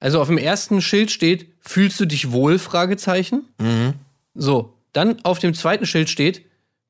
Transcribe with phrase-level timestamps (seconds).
[0.00, 2.58] Also auf dem ersten Schild steht, fühlst du dich wohl?
[2.58, 3.44] Fragezeichen.
[3.58, 3.94] Mhm.
[4.34, 6.42] So, dann auf dem zweiten Schild steht,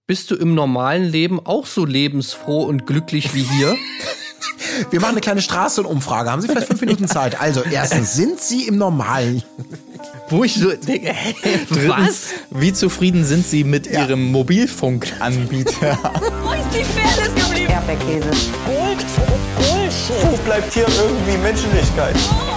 [0.07, 3.77] bist du im normalen Leben auch so lebensfroh und glücklich wie hier?
[4.91, 6.31] Wir machen eine kleine Straßenumfrage.
[6.31, 7.41] Haben Sie vielleicht fünf Minuten Zeit?
[7.41, 9.43] Also, erstens, sind Sie im normalen?
[10.29, 11.35] Wo ich so denke, hä,
[11.87, 12.31] was?
[12.51, 15.99] Wie zufrieden sind Sie mit Ihrem Mobilfunkanbieter?
[16.43, 17.71] Wo ist die Fairness geblieben?
[17.71, 18.31] Erdbeerkäse.
[18.67, 19.05] Gold,
[19.57, 20.31] Bullshit.
[20.31, 22.17] Wo bleibt hier irgendwie Menschlichkeit?
[22.17, 22.56] Was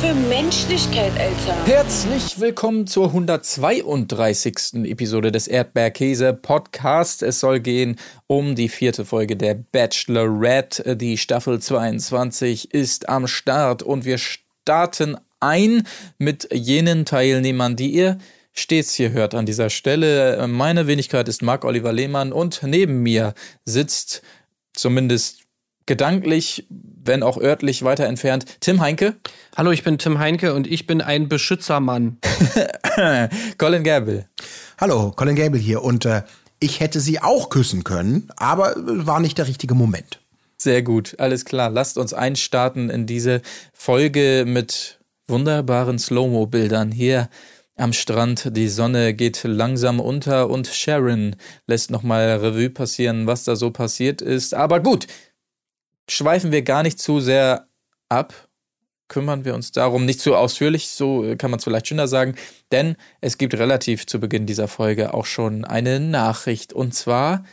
[0.00, 1.66] für Menschlichkeit, Alter.
[1.66, 4.86] Herzlich willkommen zur 132.
[4.86, 7.22] Episode des Erdbeerkäse Podcast.
[7.22, 7.96] Es soll gehen
[8.26, 10.96] um die vierte Folge der Bachelorette.
[10.96, 15.86] Die Staffel 22 ist am Start und wir starten ein
[16.16, 18.16] mit jenen Teilnehmern, die ihr
[18.54, 20.46] stets hier hört an dieser Stelle.
[20.48, 23.34] Meine Wenigkeit ist Marc-Oliver Lehmann und neben mir
[23.66, 24.22] sitzt
[24.72, 25.39] zumindest
[25.90, 29.16] gedanklich, wenn auch örtlich weiter entfernt, Tim Heinke.
[29.56, 32.18] Hallo, ich bin Tim Heinke und ich bin ein Beschützermann.
[33.58, 34.28] Colin Gable.
[34.78, 35.82] Hallo, Colin Gable hier.
[35.82, 36.22] Und äh,
[36.60, 40.20] ich hätte Sie auch küssen können, aber äh, war nicht der richtige Moment.
[40.56, 41.70] Sehr gut, alles klar.
[41.70, 47.28] Lasst uns einstarten in diese Folge mit wunderbaren Slow-Mo-Bildern hier
[47.76, 48.56] am Strand.
[48.56, 51.34] Die Sonne geht langsam unter und Sharon
[51.66, 54.54] lässt nochmal Revue passieren, was da so passiert ist.
[54.54, 55.08] Aber gut,
[56.10, 57.66] schweifen wir gar nicht zu sehr
[58.08, 58.48] ab.
[59.08, 62.36] Kümmern wir uns darum nicht zu ausführlich, so kann man es vielleicht schöner sagen,
[62.70, 67.44] denn es gibt relativ zu Beginn dieser Folge auch schon eine Nachricht und zwar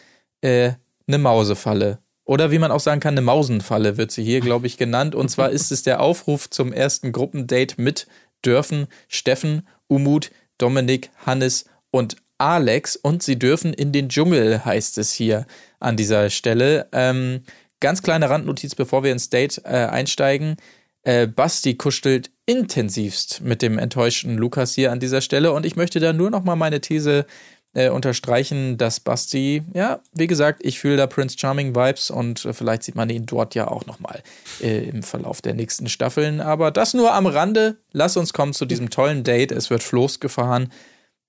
[0.41, 0.73] äh,
[1.07, 1.99] eine Mausefalle.
[2.25, 5.15] Oder wie man auch sagen kann, eine Mausenfalle wird sie hier, glaube ich, genannt.
[5.15, 8.05] Und zwar ist es der Aufruf zum ersten Gruppendate mit
[8.43, 12.97] dürfen Steffen, Umut, Dominik, Hannes und Alex.
[12.97, 15.47] Und sie dürfen in den Dschungel, heißt es hier
[15.79, 16.89] an dieser Stelle.
[16.91, 17.43] Ähm,
[17.79, 20.57] ganz kleine Randnotiz, bevor wir ins Date äh, einsteigen.
[21.03, 25.51] Äh, Basti kuschelt intensivst mit dem enttäuschten Lukas hier an dieser Stelle.
[25.51, 27.25] Und ich möchte da nur noch mal meine These
[27.73, 32.53] äh, unterstreichen, dass Basti, ja, wie gesagt, ich fühle da Prince Charming Vibes und äh,
[32.53, 34.23] vielleicht sieht man ihn dort ja auch nochmal
[34.61, 36.41] äh, im Verlauf der nächsten Staffeln.
[36.41, 37.77] Aber das nur am Rande.
[37.91, 39.51] Lass uns kommen zu diesem tollen Date.
[39.51, 40.71] Es wird Floß gefahren.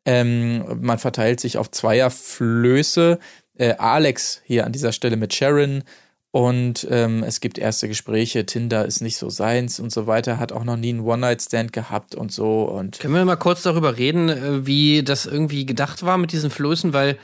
[0.06, 3.18] Ähm, man verteilt sich auf Zweierflöße.
[3.58, 5.84] Äh, Alex hier an dieser Stelle mit Sharon.
[6.30, 10.52] Und ähm, es gibt erste Gespräche, Tinder ist nicht so seins und so weiter, hat
[10.52, 12.64] auch noch nie einen One-Night-Stand gehabt und so.
[12.64, 16.50] Und Können wir mal kurz darüber reden, äh, wie das irgendwie gedacht war mit diesen
[16.50, 17.18] Flößen, weil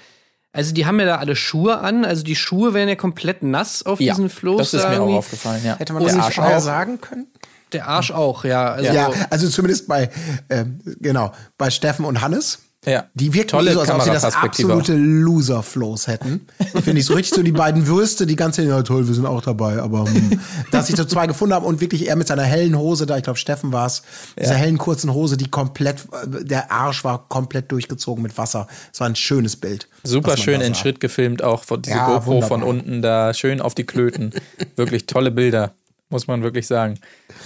[0.54, 3.84] also die haben ja da alle Schuhe an, also die Schuhe wären ja komplett nass
[3.84, 4.58] auf ja, diesen Floß.
[4.58, 5.76] das ist da mir auch aufgefallen, ja.
[5.76, 6.62] Hätte man das Und vorher auch.
[6.62, 7.26] sagen können?
[7.72, 8.70] Der Arsch auch, ja.
[8.72, 10.10] Also, Ja, also zumindest bei,
[10.48, 12.60] ähm, genau, bei Steffen und Hannes.
[12.86, 13.06] Ja.
[13.14, 16.46] Die wirken Tolle so, als ob sie das absolute Loser-Flows hätten.
[16.82, 19.40] Finde ich so richtig so die beiden Würste, die ganze, ja toll, wir sind auch
[19.42, 20.40] dabei, aber hm,
[20.70, 23.24] dass sich so zwei gefunden haben und wirklich er mit seiner hellen Hose, da ich
[23.24, 24.02] glaube Steffen war es,
[24.38, 28.66] dieser hellen kurzen Hose, die komplett, der Arsch war komplett durchgezogen mit Wasser.
[28.92, 29.88] Es war ein schönes Bild.
[30.02, 30.74] Super schön in.
[30.74, 32.48] Schritt gefilmt, auch von diese Ja, GoPro wunderbar.
[32.48, 34.32] von unten da, schön auf die Klöten.
[34.76, 35.72] wirklich tolle Bilder,
[36.14, 37.00] muss man wirklich sagen.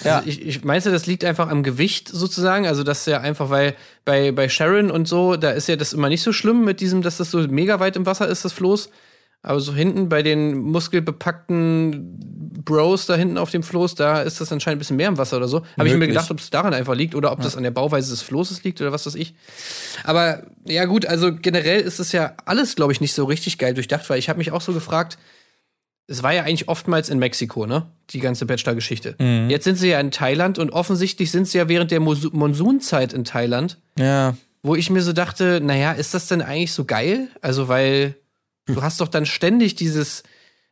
[0.05, 2.67] Ja, Ich, ich meinte, das liegt einfach am Gewicht sozusagen.
[2.67, 3.75] Also, das ist ja einfach, weil
[4.05, 7.01] bei, bei Sharon und so, da ist ja das immer nicht so schlimm mit diesem,
[7.01, 8.91] dass das so mega weit im Wasser ist, das Floß.
[9.41, 12.19] Aber so hinten bei den muskelbepackten
[12.65, 15.39] Bros da hinten auf dem Floß, da ist das anscheinend ein bisschen mehr im Wasser
[15.39, 15.63] oder so.
[15.79, 18.11] Habe ich mir gedacht, ob es daran einfach liegt oder ob das an der Bauweise
[18.11, 19.35] des Floßes liegt oder was weiß ich.
[20.05, 23.73] Aber ja, gut, also generell ist es ja alles, glaube ich, nicht so richtig geil
[23.73, 25.17] durchdacht, weil ich habe mich auch so gefragt,
[26.11, 27.87] es war ja eigentlich oftmals in Mexiko, ne?
[28.11, 29.17] Die ganze Bachelor-Geschichte.
[29.49, 33.13] Jetzt sind sie ja in Thailand und offensichtlich sind sie ja während der Mos- Monsunzeit
[33.13, 34.35] in Thailand, ja.
[34.63, 37.29] wo ich mir so dachte, naja, ist das denn eigentlich so geil?
[37.43, 38.17] Also, weil
[38.67, 40.23] du hast doch dann ständig dieses,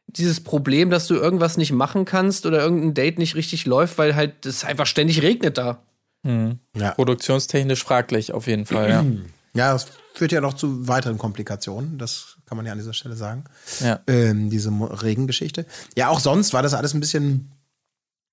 [0.06, 4.16] dieses Problem, dass du irgendwas nicht machen kannst oder irgendein Date nicht richtig läuft, weil
[4.16, 5.82] halt es einfach ständig regnet da.
[6.24, 6.90] Ja.
[6.92, 9.04] Produktionstechnisch fraglich auf jeden Fall, ja.
[9.54, 13.16] Ja, das führt ja noch zu weiteren Komplikationen, das kann man ja an dieser Stelle
[13.16, 13.44] sagen.
[13.80, 14.00] Ja.
[14.06, 15.66] Ähm, diese Regengeschichte.
[15.96, 17.50] Ja, auch sonst war das alles ein bisschen,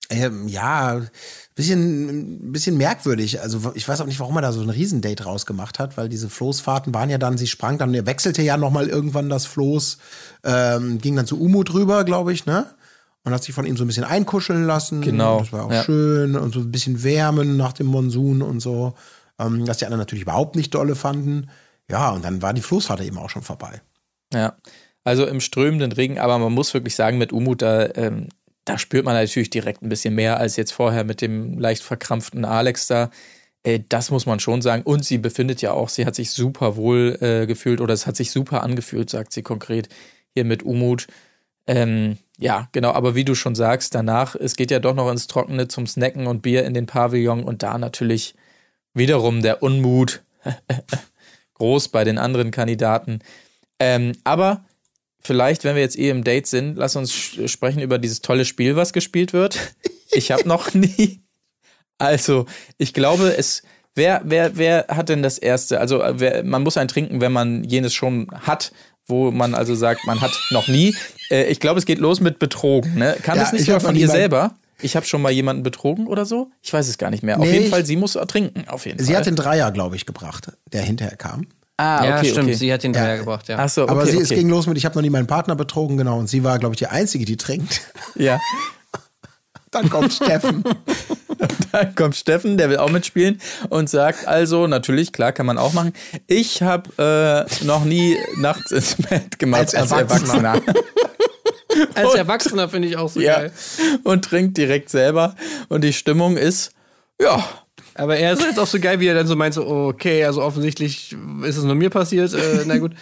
[0.09, 1.01] ähm, ja,
[1.55, 3.41] bisschen, ein bisschen merkwürdig.
[3.41, 6.29] Also ich weiß auch nicht, warum er da so ein Riesendate rausgemacht hat, weil diese
[6.29, 9.97] Floßfahrten waren ja dann, sie sprang dann, er wechselte ja noch mal irgendwann das Floß,
[10.43, 12.67] ähm, ging dann zu Umut rüber, glaube ich, ne?
[13.25, 14.99] Und hat sich von ihm so ein bisschen einkuscheln lassen.
[15.01, 15.83] Genau, Das war auch ja.
[15.83, 18.95] schön und so ein bisschen wärmen nach dem Monsun und so.
[19.39, 21.49] Ähm, was die anderen natürlich überhaupt nicht dolle fanden.
[21.89, 23.81] Ja, und dann war die Floßfahrt eben auch schon vorbei.
[24.33, 24.57] Ja,
[25.03, 28.29] also im strömenden Regen, aber man muss wirklich sagen, mit Umut, da, ähm,
[28.65, 32.45] da spürt man natürlich direkt ein bisschen mehr als jetzt vorher mit dem leicht verkrampften
[32.45, 33.09] Alex da.
[33.63, 34.83] Äh, das muss man schon sagen.
[34.83, 38.15] Und sie befindet ja auch, sie hat sich super wohl äh, gefühlt oder es hat
[38.15, 39.89] sich super angefühlt, sagt sie konkret
[40.33, 41.07] hier mit Umut.
[41.67, 45.27] Ähm, ja, genau, aber wie du schon sagst, danach, es geht ja doch noch ins
[45.27, 48.35] Trockene zum Snacken und Bier in den Pavillon und da natürlich
[48.93, 50.23] wiederum der Unmut
[51.53, 53.19] groß bei den anderen Kandidaten.
[53.83, 54.63] Ähm, aber
[55.19, 58.75] vielleicht, wenn wir jetzt eh im Date sind, lass uns sprechen über dieses tolle Spiel,
[58.75, 59.57] was gespielt wird.
[60.15, 61.23] Ich habe noch nie.
[61.97, 62.45] Also,
[62.77, 63.63] ich glaube, es.
[63.95, 65.79] Wer, wer, wer hat denn das erste?
[65.79, 68.71] Also, äh, wer, man muss ein trinken, wenn man jenes schon hat,
[69.07, 70.95] wo man also sagt, man hat noch nie.
[71.31, 72.93] Äh, ich glaube, es geht los mit Betrogen.
[72.93, 73.15] Ne?
[73.23, 74.55] Kann Ja, das nicht ich sogar von ihr selber?
[74.83, 76.51] Ich habe schon mal jemanden betrogen oder so?
[76.61, 77.39] Ich weiß es gar nicht mehr.
[77.39, 78.67] Auf Nee, jeden ich- Fall, sie muss trinken.
[78.67, 79.15] Auf jeden Sie Fall.
[79.17, 81.47] hat den Dreier, glaube ich, gebracht, der hinterher kam.
[81.77, 82.53] Ah, ja, okay, stimmt, okay.
[82.55, 83.57] sie hat den Dreier gebracht, ja.
[83.59, 84.23] Ach so, okay, Aber sie, okay.
[84.23, 86.19] es ging los mit, ich habe noch nie meinen Partner betrogen, genau.
[86.19, 87.81] Und sie war, glaube ich, die Einzige, die trinkt.
[88.15, 88.39] Ja.
[89.71, 90.63] Dann kommt Steffen.
[91.71, 95.73] Dann kommt Steffen, der will auch mitspielen und sagt also, natürlich, klar, kann man auch
[95.73, 95.93] machen.
[96.27, 100.53] Ich habe äh, noch nie nachts ins Bett gemacht Als als, Erwachsener.
[100.53, 100.83] Erwachsener.
[101.95, 103.35] Als Erwachsener finde ich auch so ja.
[103.37, 103.51] geil.
[104.03, 105.35] Und trinkt direkt selber.
[105.69, 106.71] Und die Stimmung ist,
[107.19, 107.43] ja,
[107.95, 110.41] Aber er ist jetzt auch so geil, wie er dann so meint, so, okay, also
[110.41, 112.93] offensichtlich ist es nur mir passiert, äh, na gut.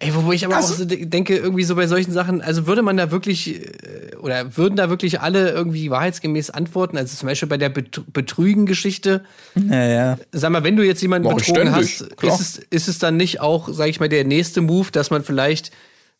[0.00, 2.82] Ey, wo ich aber auch so de- denke, irgendwie so bei solchen Sachen, also würde
[2.82, 6.96] man da wirklich, äh, oder würden da wirklich alle irgendwie wahrheitsgemäß antworten?
[6.96, 9.24] Also zum Beispiel bei der Bet Betrügen-Geschichte,
[9.54, 10.18] naja.
[10.32, 12.34] sag mal, wenn du jetzt jemanden Mach ich betrogen ständig, hast, klar.
[12.34, 15.22] ist es, ist es dann nicht auch, sag ich mal, der nächste Move, dass man
[15.24, 15.70] vielleicht,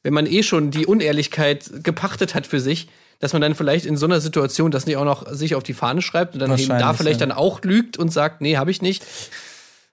[0.02, 3.96] wenn man eh schon die Unehrlichkeit gepachtet hat für sich, dass man dann vielleicht in
[3.96, 6.68] so einer Situation das nicht auch noch sich auf die Fahne schreibt und dann eben
[6.68, 7.26] da vielleicht ja.
[7.26, 9.04] dann auch lügt und sagt, nee, habe ich nicht.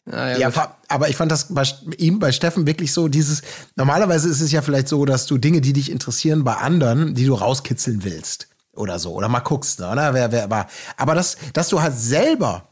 [0.06, 0.70] Naja, Ja, gut.
[0.88, 1.64] aber ich fand das bei
[1.98, 3.42] ihm, bei Steffen wirklich so dieses,
[3.76, 7.26] normalerweise ist es ja vielleicht so, dass du Dinge, die dich interessieren, bei anderen, die
[7.26, 10.14] du rauskitzeln willst oder so, oder mal guckst, ne, oder?
[10.14, 10.68] Wer, wer, aber,
[10.98, 12.70] aber das, dass du halt selber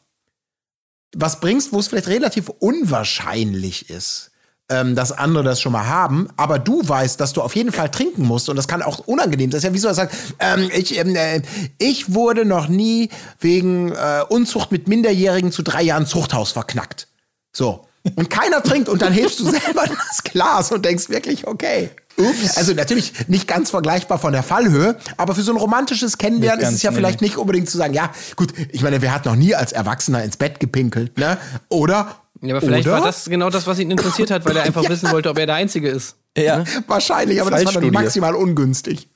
[1.15, 4.31] was bringst, wo es vielleicht relativ unwahrscheinlich ist,
[4.69, 7.89] ähm, dass andere das schon mal haben, aber du weißt, dass du auf jeden Fall
[7.89, 9.57] trinken musst und das kann auch unangenehm sein.
[9.57, 11.41] Das ist ja wie so, er sagt, ähm, ich, ähm, äh,
[11.77, 17.07] ich wurde noch nie wegen äh, Unzucht mit Minderjährigen zu drei Jahren Zuchthaus verknackt.
[17.51, 17.87] So.
[18.15, 21.89] Und keiner trinkt und dann hebst du selber das Glas und denkst wirklich, okay.
[22.17, 22.57] Ups.
[22.57, 26.73] Also natürlich nicht ganz vergleichbar von der Fallhöhe, aber für so ein romantisches Kennenlernen ist
[26.73, 26.97] es ja nee.
[26.97, 30.23] vielleicht nicht unbedingt zu sagen, ja, gut, ich meine, wer hat noch nie als Erwachsener
[30.23, 31.37] ins Bett gepinkelt, ne?
[31.69, 32.22] Oder?
[32.43, 32.97] Ja, aber vielleicht oder?
[32.97, 35.45] war das genau das, was ihn interessiert hat, weil er einfach wissen wollte, ob er
[35.45, 36.17] der Einzige ist.
[36.37, 39.07] Ja, Wahrscheinlich, aber das war dann maximal ungünstig.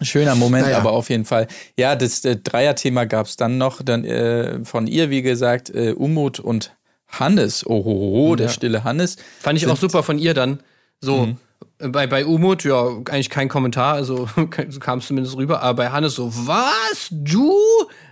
[0.00, 0.78] schöner Moment, Naja.
[0.78, 1.48] aber auf jeden Fall.
[1.78, 5.92] Ja, das äh, Dreierthema gab es dann noch, dann äh, von ihr, wie gesagt, äh,
[5.92, 6.74] Umut und
[7.08, 7.66] Hannes.
[7.66, 9.16] Ohoho, der stille Hannes.
[9.40, 10.60] Fand ich auch super von ihr dann.
[11.00, 11.36] So,
[11.78, 14.28] bei, bei Umut, ja, eigentlich kein Kommentar, also
[14.68, 17.08] so kam es zumindest rüber, aber bei Hannes so, was?
[17.10, 17.54] Du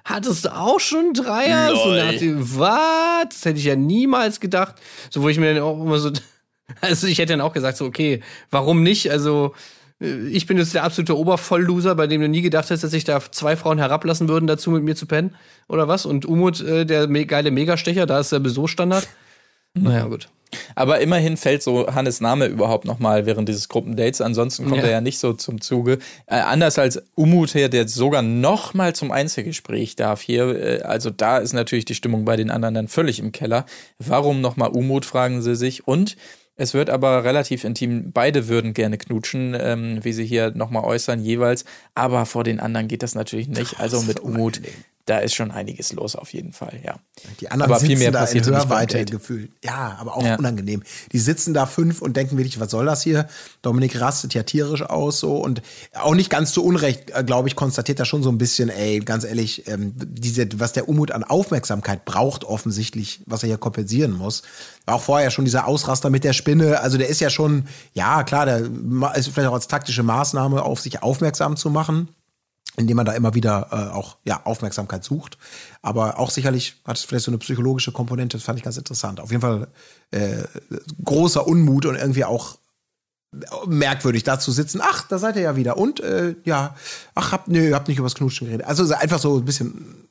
[0.04, 1.74] hattest auch schon Dreier?
[1.74, 3.28] So nach dem, was?
[3.30, 4.74] Das hätte ich ja niemals gedacht.
[5.10, 6.10] So, wo ich mir dann auch immer so,
[6.80, 9.10] also ich hätte dann auch gesagt, so, okay, warum nicht?
[9.10, 9.54] Also,
[10.00, 13.04] äh, ich bin jetzt der absolute Obervollloser, bei dem du nie gedacht hast, dass sich
[13.04, 15.34] da zwei Frauen herablassen würden, dazu mit mir zu pennen.
[15.68, 16.04] Oder was?
[16.04, 19.08] Und Umut, äh, der me geile Megastecher, da ist der sowieso Standard.
[19.76, 20.28] Naja, gut.
[20.74, 24.20] Aber immerhin fällt so Hannes Name überhaupt nochmal während dieses Gruppendates.
[24.20, 24.84] Ansonsten kommt Ja.
[24.84, 25.98] er ja nicht so zum Zuge.
[26.26, 30.80] Äh, anders als Umut hier, der sogar nochmal zum Einzelgespräch darf hier.
[30.80, 33.66] Äh, also da ist natürlich die Stimmung bei den anderen dann völlig im Keller.
[33.98, 35.86] Warum nochmal Umut, fragen sie sich.
[35.86, 36.16] Und
[36.56, 38.12] es wird aber relativ intim.
[38.12, 41.64] Beide würden gerne knutschen, ähm, wie sie hier nochmal äußern, jeweils.
[41.96, 43.80] Aber vor den anderen geht das natürlich nicht.
[43.80, 44.60] Also mit Umut,
[45.06, 46.94] da ist schon einiges los auf jeden Fall, ja.
[47.40, 49.50] Die anderen Aber viel sitzen mehr da in Hörweite gefühlt.
[49.62, 50.36] Ja, aber auch Ja.
[50.36, 50.82] unangenehm.
[51.12, 53.28] Die sitzen da fünf und denken wirklich, was soll das hier?
[53.60, 55.60] Dominik rastet ja tierisch aus so und
[55.92, 59.00] auch nicht ganz zu Unrecht, äh, glaube ich, konstatiert er schon so ein bisschen, ey,
[59.00, 64.12] ganz ehrlich, ähm, diese, was der Umut an Aufmerksamkeit braucht, offensichtlich, was er hier kompensieren
[64.12, 64.42] muss.
[64.86, 68.22] War auch vorher schon dieser Ausraster mit der Spinne, also der ist ja schon, ja
[68.22, 68.60] klar, der
[69.16, 72.08] ist vielleicht auch als taktische Maßnahme auf sich aufmerksam zu machen
[72.76, 75.38] indem man da immer wieder äh, auch ja, Aufmerksamkeit sucht.
[75.82, 79.20] Aber auch sicherlich hat es vielleicht so eine psychologische Komponente, das fand ich ganz interessant.
[79.20, 79.68] Auf jeden Fall
[80.10, 80.44] äh,
[81.04, 82.58] großer Unmut und irgendwie auch
[83.66, 84.80] merkwürdig da zu sitzen.
[84.82, 85.76] Ach, da seid ihr ja wieder.
[85.76, 86.74] Und äh, ja,
[87.14, 88.66] ach, habt, nö, habt nicht übers Knutschen geredet.
[88.66, 90.08] Also so einfach so ein bisschen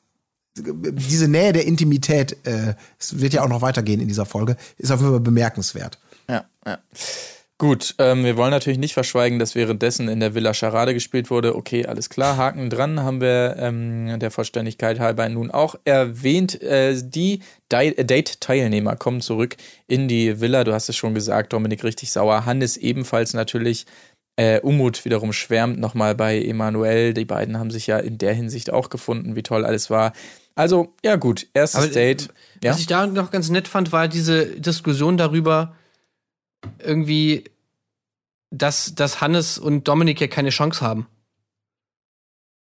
[0.55, 4.91] diese Nähe der Intimität, äh, es wird ja auch noch weitergehen in dieser Folge, ist
[4.91, 5.97] auf jeden Fall bemerkenswert.
[6.29, 6.77] Ja, ja.
[7.59, 11.55] Gut, ähm, wir wollen natürlich nicht verschweigen, dass währenddessen in der Villa Charade gespielt wurde.
[11.55, 16.61] Okay, alles klar, Haken dran, haben wir ähm, der Vollständigkeit halber nun auch erwähnt.
[16.61, 17.39] Äh, die
[17.71, 19.55] Di- Date-Teilnehmer kommen zurück
[19.87, 20.63] in die Villa.
[20.63, 22.45] Du hast es schon gesagt, Dominik richtig sauer.
[22.45, 23.85] Hannes ebenfalls natürlich.
[24.35, 27.13] Äh, Umut wiederum schwärmt nochmal bei Emanuel.
[27.13, 30.13] Die beiden haben sich ja in der Hinsicht auch gefunden, wie toll alles war.
[30.55, 32.29] Also, ja gut, erstes Aber, äh, Date.
[32.63, 32.71] Ja?
[32.71, 35.75] Was ich da noch ganz nett fand, war diese Diskussion darüber,
[36.79, 37.45] irgendwie,
[38.51, 41.07] dass, dass Hannes und Dominik ja keine Chance haben.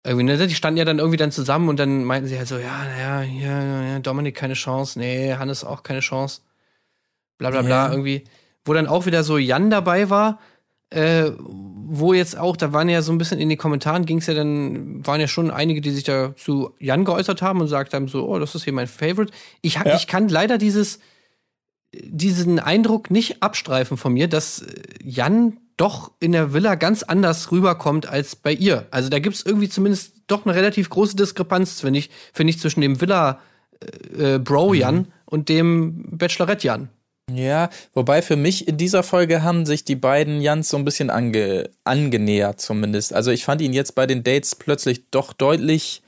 [0.04, 0.46] Irgendwie, ne?
[0.46, 3.20] Die standen ja dann irgendwie dann zusammen und dann meinten sie halt so, ja, naja,
[3.20, 6.40] hier, ja, Dominik keine Chance, nee, Hannes auch keine Chance.
[7.38, 7.90] Bla bla bla, Ja.
[7.90, 8.24] irgendwie.
[8.64, 10.38] Wo dann auch wieder so Jan dabei war,
[10.90, 14.26] äh, wo jetzt auch, da waren ja so ein bisschen in den Kommentaren, ging es
[14.26, 17.92] ja dann, waren ja schon einige, die sich da zu Jan geäußert haben und gesagt
[17.94, 19.32] haben, so, oh, das ist hier mein Favorite.
[19.60, 19.96] Ich, hab, Ja.
[19.96, 20.98] ich kann leider dieses,
[21.92, 27.52] diesen Eindruck nicht abstreifen von mir, dass äh, Jan doch in der Villa ganz anders
[27.52, 28.86] rüberkommt als bei ihr.
[28.90, 32.60] Also da gibt es irgendwie zumindest doch eine relativ große Diskrepanz, finde ich, finde ich,
[32.60, 33.40] zwischen dem Villa
[34.16, 36.88] äh, Bro Jan und dem Bachelorette Jan.
[37.34, 41.10] Ja, wobei für mich in dieser Folge haben sich die beiden Jans so ein bisschen
[41.10, 43.14] ange, angenähert zumindest.
[43.14, 46.02] Also ich fand ihn jetzt bei den Dates plötzlich doch deutlich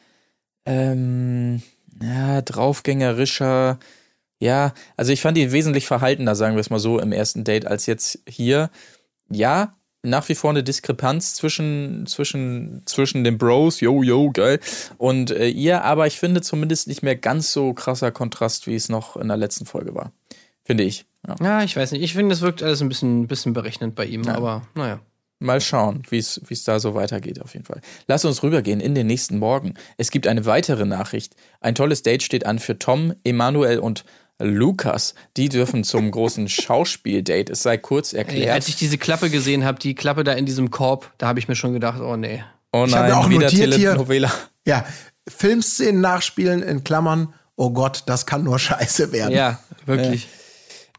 [0.67, 1.63] ähm,
[2.03, 3.79] ja, draufgängerischer.
[4.43, 7.65] Ja, also ich fand ihn wesentlich verhaltener, sagen wir es mal so, im ersten Date
[7.65, 8.71] als jetzt hier.
[9.31, 9.73] Ja,
[10.03, 14.59] nach wie vor eine Diskrepanz zwischen, zwischen, zwischen den Bros, yo, yo, geil,
[14.99, 18.89] und äh, ihr, aber ich finde zumindest nicht mehr ganz so krasser Kontrast, wie es
[18.89, 20.11] noch in der letzten Folge war.
[20.65, 21.05] Finde ich.
[21.27, 21.37] Ja.
[21.41, 22.03] Ja, ich weiß nicht.
[22.03, 24.35] Ich finde, es wirkt alles ein bisschen, bisschen berechnend bei ihm, Ja.
[24.35, 24.99] aber naja.
[25.39, 27.81] Mal schauen, wie es da so weitergeht, auf jeden Fall.
[28.07, 29.75] Lass uns rübergehen in den nächsten Morgen.
[29.97, 31.35] Es gibt eine weitere Nachricht.
[31.61, 34.05] Ein tolles Date steht an für Tom, Emanuel und
[34.45, 35.15] Lukas.
[35.37, 37.53] Die dürfen zum großen Schauspieldate.
[37.53, 38.51] Es sei kurz Ey, erklärt.
[38.55, 41.49] als ich diese Klappe gesehen habe, die Klappe da in diesem Korb, da habe ich
[41.49, 42.43] mir schon gedacht, oh nee.
[42.73, 44.33] oh Ich hab mir auch wieder notiert hier- Telenovela.
[44.67, 44.85] Ja,
[45.29, 47.33] Filmszenen nachspielen in Klammern.
[47.57, 49.35] Oh Gott, das kann nur scheiße werden.
[49.35, 50.29] Ja, wirklich.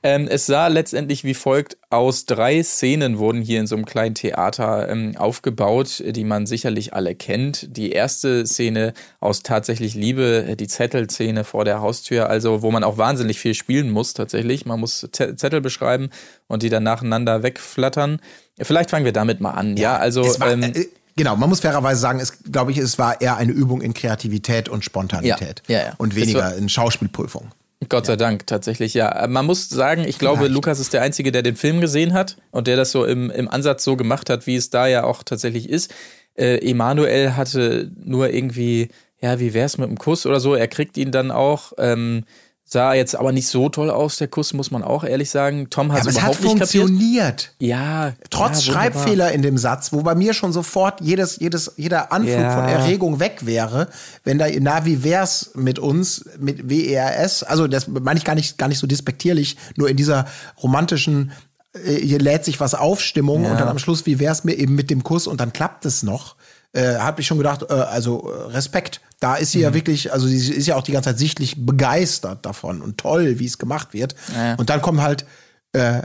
[0.05, 2.25] Ähm, es sah letztendlich wie folgt aus.
[2.25, 7.15] Drei Szenen wurden hier in so einem kleinen Theater ähm, aufgebaut, die man sicherlich alle
[7.15, 7.77] kennt.
[7.77, 12.97] Die erste Szene aus tatsächlich Liebe, die Zettelszene vor der Haustür, also wo man auch
[12.97, 14.65] wahnsinnig viel spielen muss tatsächlich.
[14.65, 16.09] Man muss Z Zettel beschreiben
[16.47, 18.19] und die dann nacheinander wegflattern.
[18.61, 19.77] Vielleicht fangen wir damit mal an.
[19.77, 22.99] Ja, also Es war, ähm, äh, genau, man muss fairerweise sagen, es glaube ich, es
[22.99, 25.63] war eher eine Übung in Kreativität und Spontanität.
[25.67, 25.93] Ja, ja, ja.
[25.97, 27.47] Und weniger war- in Schauspielprüfung.
[27.89, 29.25] Gott sei Dank, tatsächlich, ja.
[29.27, 30.53] Man muss sagen, ich glaube, Vielleicht.
[30.53, 33.47] Lukas ist der Einzige, der den Film gesehen hat und der das so im, im
[33.47, 35.93] Ansatz so gemacht hat, wie es da ja auch tatsächlich ist.
[36.35, 38.89] Äh, Emanuel hatte nur irgendwie,
[39.21, 40.55] ja, wie wär's mit dem Kuss oder so.
[40.55, 41.73] Er kriegt ihn dann auch.
[41.77, 42.25] Ähm,
[42.73, 45.69] sah jetzt aber nicht so toll aus, der Kuss, muss man auch ehrlich sagen.
[45.69, 46.83] Tom hat Aber es es hat überhaupt nicht kapiert.
[46.87, 47.51] funktioniert.
[47.59, 48.13] Ja.
[48.29, 48.73] Trotz ja.
[48.73, 52.55] Schreibfehler in dem Satz, wo bei mir schon sofort jedes, jedes, jeder Anflug Ja.
[52.55, 53.87] von Erregung weg wäre,
[54.25, 58.57] wenn da, na, wie wär's mit uns, mit WERS, also das meine ich gar nicht,
[58.57, 60.25] gar nicht so despektierlich, nur in dieser
[60.61, 61.31] romantischen,
[61.73, 64.75] äh, hier lädt sich was auf Stimmung und dann am Schluss, wie wär's mir eben
[64.75, 66.35] mit dem Kuss und dann klappt es noch.
[66.73, 68.99] Äh, habe ich schon gedacht, äh, also äh, Respekt.
[69.19, 69.63] Da ist sie Mhm.
[69.63, 73.37] ja wirklich, also sie ist ja auch die ganze Zeit sichtlich begeistert davon und toll,
[73.39, 74.15] wie es gemacht wird.
[74.35, 74.55] Ja.
[74.55, 75.25] Und dann kommt halt
[75.73, 76.01] äh,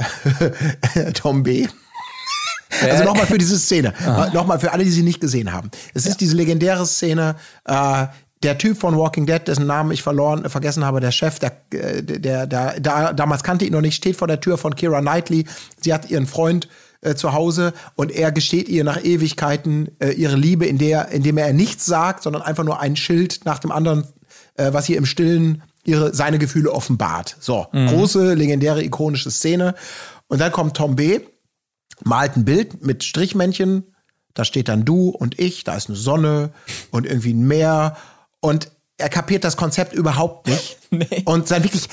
[1.15, 1.67] Tom B.
[2.83, 3.95] Also nochmal für diese Szene.
[4.35, 5.71] Nochmal für alle, die sie nicht gesehen haben.
[5.95, 8.07] Es ist diese legendäre Szene, äh,
[8.43, 11.53] der Typ von Walking Dead, dessen Namen ich verloren, äh, vergessen habe, der Chef, der,
[11.73, 15.01] äh, der, der, der, damals kannte ihn noch nicht, steht vor der Tür von Kira
[15.01, 15.47] Knightley.
[15.81, 16.69] Sie hat ihren Freund
[17.01, 21.39] äh, zu Hause und er gesteht ihr nach Ewigkeiten äh, ihre Liebe, in der, indem
[21.39, 24.05] er nichts sagt, sondern einfach nur ein Schild nach dem anderen,
[24.55, 27.37] äh, was ihr im Stillen ihre, seine Gefühle offenbart.
[27.41, 29.75] So, große, legendäre, ikonische Szene.
[30.27, 31.21] Und dann kommt Tom B.,
[32.05, 33.95] malt ein Bild mit Strichmännchen.
[34.35, 36.51] Da steht dann du und ich, da ist eine Sonne
[36.91, 37.97] und irgendwie ein Meer.
[38.41, 40.77] Und er kapiert das Konzept überhaupt nicht.
[40.91, 41.23] Nee.
[41.27, 41.87] Und dann wirklich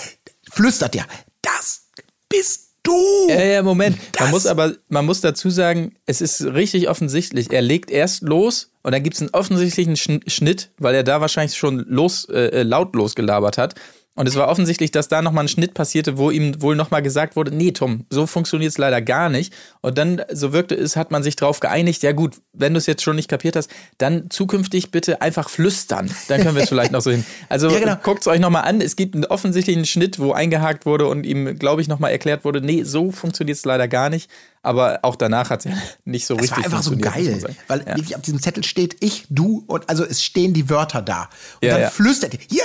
[0.49, 1.05] flüstert er,
[1.41, 1.87] das
[2.29, 3.27] bist du.
[3.29, 3.97] Ja, ja, Moment.
[4.13, 7.51] Das- Man muss aber, man muss dazu sagen, es ist richtig offensichtlich.
[7.51, 11.21] Er legt erst los und dann gibt es einen offensichtlichen Schn- Schnitt, weil er da
[11.21, 13.75] wahrscheinlich schon los, äh, laut losgelabert hat.
[14.17, 17.35] Und es war offensichtlich, dass da nochmal ein Schnitt passierte, wo ihm wohl nochmal gesagt
[17.35, 19.53] wurde, nee, Tom, so funktioniert es leider gar nicht.
[19.81, 22.85] Und dann, so wirkte es, hat man sich drauf geeinigt, ja gut, wenn du es
[22.85, 26.09] jetzt schon nicht kapiert hast, dann zukünftig bitte einfach flüstern.
[26.29, 27.25] Dann können wir es vielleicht noch so hin.
[27.49, 27.95] Also Ja, genau.
[28.01, 28.79] guckt es euch nochmal an.
[28.81, 32.61] Es gibt einen offensichtlichen Schnitt, wo eingehakt wurde und ihm, glaube ich, nochmal erklärt wurde,
[32.61, 34.29] nee, so funktioniert es leider gar nicht.
[34.61, 37.55] Aber auch danach hat es ja nicht so Das richtig war einfach so funktioniert, geil,
[37.67, 37.97] weil ja.
[37.97, 41.29] wirklich auf diesem Zettel steht ich, du und also es stehen die Wörter da.
[41.61, 42.63] Und Ja, dann flüstert er, hier,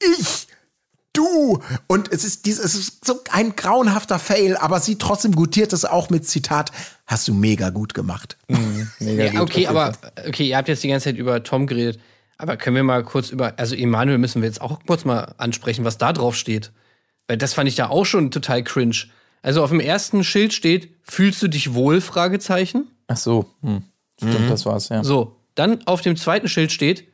[0.00, 0.46] ich,
[1.12, 1.60] du.
[1.86, 5.84] Und es ist, dies, es ist so ein grauenhafter Fail, aber sie trotzdem gutiert es
[5.84, 6.72] auch mit Zitat,
[7.06, 8.36] hast du mega gut gemacht.
[8.98, 9.92] Mega Ja, gut, okay, aber
[10.26, 12.00] okay, ihr habt jetzt die ganze Zeit über Tom geredet.
[12.38, 15.84] Aber können wir mal kurz über, also Emanuel müssen wir jetzt auch kurz mal ansprechen,
[15.84, 16.72] was da drauf steht.
[17.28, 18.96] Weil das fand ich da auch schon total cringe.
[19.42, 22.00] Also auf dem ersten Schild steht, fühlst du dich wohl?
[22.00, 22.88] Fragezeichen.
[23.08, 23.82] Ach so, hm.
[24.16, 25.04] stimmt, das war's, ja.
[25.04, 27.08] So, dann auf dem zweiten Schild steht,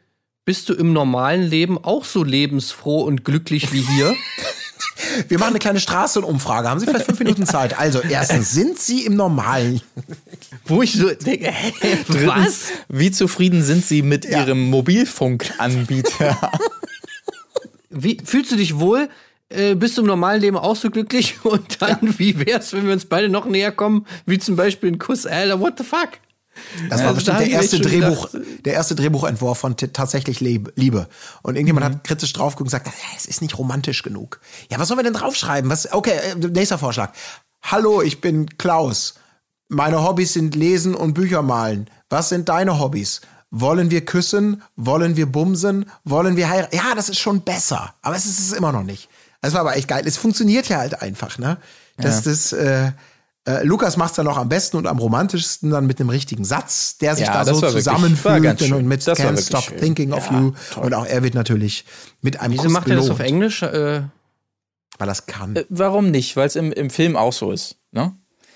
[0.46, 4.14] bist du im normalen Leben auch so lebensfroh und glücklich wie hier?
[5.28, 6.70] Wir machen eine kleine Straßenumfrage.
[6.70, 7.78] Haben Sie vielleicht fünf Minuten Zeit?
[7.78, 9.82] Also, erstens, sind Sie im normalen?
[10.64, 12.72] Wo ich so denke, hä, Drittens, was?
[12.88, 16.52] wie zufrieden sind Sie mit Ihrem Mobilfunkanbieter?
[17.88, 19.08] Wie, fühlst du dich wohl?
[19.48, 21.36] Äh, bist du im normalen Leben auch so glücklich?
[21.44, 24.06] Und dann, wie wär's, wenn wir uns beide noch näher kommen?
[24.26, 26.10] Wie zum Beispiel ein Kuss, Alter, what the fuck?
[26.88, 31.08] Das war Also bestimmt der erste Drehbuch, gedacht- der erste Drehbuchentwurf von tatsächlich Liebe.
[31.42, 31.90] Und irgendjemand Mhm.
[31.98, 34.40] hat kritisch drauf und gesagt, "Ja, es ist nicht romantisch genug.
[34.70, 35.70] Ja, was sollen wir denn draufschreiben?
[35.70, 37.12] Was, okay, äh, nächster Vorschlag.
[37.62, 39.14] Hallo, ich bin Klaus.
[39.68, 41.90] Meine Hobbys sind Lesen und Bücher malen.
[42.08, 43.20] Was sind deine Hobbys?
[43.50, 44.62] Wollen wir küssen?
[44.76, 45.86] Wollen wir bumsen?
[46.04, 46.76] Wollen wir heiraten?
[46.76, 47.94] Ja, das ist schon besser.
[48.02, 49.08] Aber es ist es immer noch nicht.
[49.40, 50.02] Das war aber echt geil.
[50.06, 51.58] Es funktioniert ja halt einfach, ne?
[51.96, 52.92] Das, das, äh,
[53.46, 56.98] äh, Lukas macht's dann noch am besten und am romantischsten dann mit einem richtigen Satz,
[56.98, 59.78] der sich Ja, da das so zusammenfügt und mit Das Can't Stop schön.
[59.78, 60.52] Thinking of Ja, You.
[60.72, 60.84] toll.
[60.86, 61.84] Und auch er wird natürlich
[62.22, 63.62] mit einem Wieso Kuss macht er das auf Englisch?
[63.62, 64.02] Äh,
[64.98, 65.56] weil das kann.
[65.56, 66.36] Äh, Warum nicht?
[66.36, 67.76] Weil es im, im Film auch so ist.
[67.92, 68.12] Ne?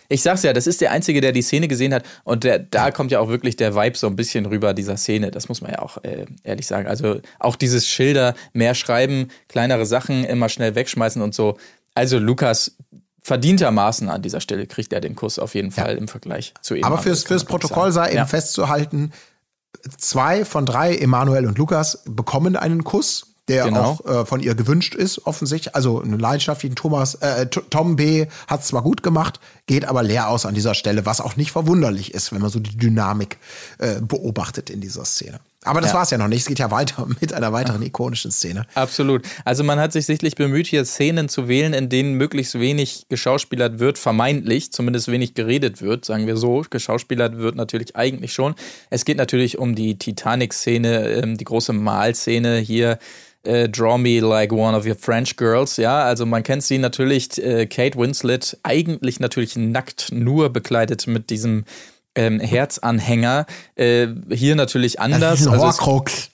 [0.08, 2.04] Ich sag's ja, das ist der Einzige, der die Szene gesehen hat.
[2.24, 5.30] Und der, da kommt ja auch wirklich der Vibe so ein bisschen rüber dieser Szene.
[5.30, 6.88] Das muss man ja auch äh, ehrlich sagen.
[6.88, 11.58] Also auch dieses Schilder, mehr schreiben, kleinere Sachen immer schnell wegschmeißen und so.
[11.94, 12.76] Also Lukas
[13.22, 16.84] verdientermaßen an dieser Stelle kriegt er den Kuss auf jeden Fall im Vergleich zu ihm.
[16.84, 18.26] Aber fürs, fürs Protokoll sei eben ja.
[18.26, 19.12] festzuhalten,
[19.98, 23.82] zwei von drei, Emanuel und Lukas, bekommen einen Kuss, der Genau.
[23.82, 25.74] auch äh, von ihr gewünscht ist, offensichtlich.
[25.74, 28.26] Also einen leidenschaftlichen Thomas, äh, Tom B.
[28.46, 32.14] hat zwar gut gemacht, geht aber leer aus an dieser Stelle, was auch nicht verwunderlich
[32.14, 33.38] ist, wenn man so die Dynamik
[33.78, 35.40] äh, beobachtet in dieser Szene.
[35.64, 35.98] Aber das Ja.
[35.98, 36.40] war's ja noch nicht.
[36.40, 38.66] Es geht ja weiter mit einer weiteren ikonischen Szene.
[38.74, 39.22] Absolut.
[39.44, 43.78] Also man hat sich sichtlich bemüht, hier Szenen zu wählen, in denen möglichst wenig geschauspielert
[43.78, 46.64] wird, vermeintlich, zumindest wenig geredet wird, sagen wir so.
[46.70, 48.54] Geschauspielert wird natürlich eigentlich schon.
[48.88, 52.98] Es geht natürlich um die Titanic-Szene, ähm, die große Mahlszene hier.
[53.42, 57.42] Äh, Draw Me Like One of Your French Girls, ja, also man kennt sie natürlich,
[57.42, 61.64] äh, Kate Winslet, eigentlich natürlich nackt, nur bekleidet mit diesem
[62.14, 63.46] ähm, Herzanhänger.
[63.76, 65.46] Äh, hier natürlich anders.
[65.46, 66.30] ein Also es- Horcrux.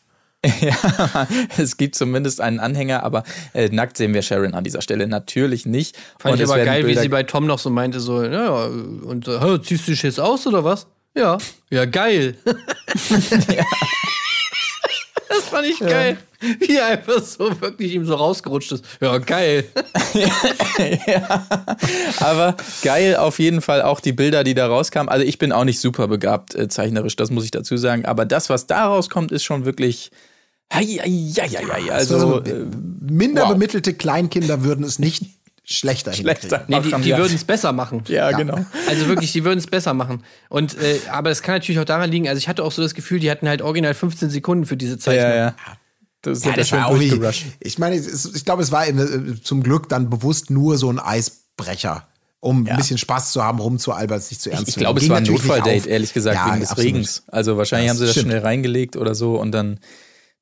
[0.61, 1.27] ja,
[1.59, 5.67] es gibt zumindest einen Anhänger, aber äh, nackt sehen wir Sharon an dieser Stelle natürlich
[5.67, 5.97] nicht.
[6.21, 8.67] fand Und ich aber geil, wie Bilder- sie bei Tom noch so meinte, so, ja,
[8.67, 10.87] und äh, "Hä, ziehst du dich jetzt aus oder was?
[11.17, 11.39] Ja.
[11.71, 12.37] Ja, geil.
[15.29, 16.19] das fand ich geil.
[16.41, 18.85] Wie er einfach so wirklich ihm so rausgerutscht ist.
[19.01, 19.65] Ja, geil.
[22.21, 25.09] Aber geil auf jeden Fall auch die Bilder, die da rauskamen.
[25.09, 28.05] Also ich bin auch nicht super begabt äh, zeichnerisch, das muss ich dazu sagen.
[28.05, 30.11] Aber das, was da rauskommt, ist schon wirklich.
[30.73, 31.93] Hei, hei, hei, hei, hei.
[31.93, 32.67] Also Also, äh,
[33.01, 33.53] minder wow.
[33.53, 35.25] bemittelte Kleinkinder würden es nicht
[35.69, 36.65] schlechter schlechter.
[36.69, 37.19] Nee, die, die ja.
[37.19, 38.05] würden es besser machen.
[38.07, 38.65] Ja, genau.
[38.89, 40.23] Also wirklich, die würden es besser machen.
[40.49, 42.95] Und äh, aber das kann natürlich auch daran liegen, also ich hatte auch so das
[42.95, 45.31] Gefühl, die hatten halt original 15 Sekunden für diese Zeichnung.
[45.31, 45.55] Ja, ja.
[46.23, 47.21] Das ist Ja, ja, das war auch wie,
[47.61, 52.07] ich meine, ich glaube, es war äh, zum Glück dann bewusst nur so ein Eisbrecher,
[52.41, 55.09] um ein bisschen Spaß zu haben, rumzualbern, es nicht zu ernst Ich zu glaube, es
[55.09, 56.93] war ein Notfalldate, ehrlich gesagt, Ja, wegen des absolut.
[56.95, 57.25] Regens.
[57.29, 58.31] Also wahrscheinlich Das haben sie das stimmt.
[58.31, 59.81] schnell reingelegt oder so und dann,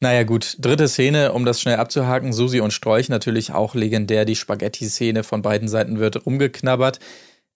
[0.04, 4.36] naja gut, dritte Szene, um das schnell abzuhaken, Susi und Strolch natürlich auch legendär, die
[4.36, 7.00] Spaghetti-Szene von beiden Seiten wird rumgeknabbert.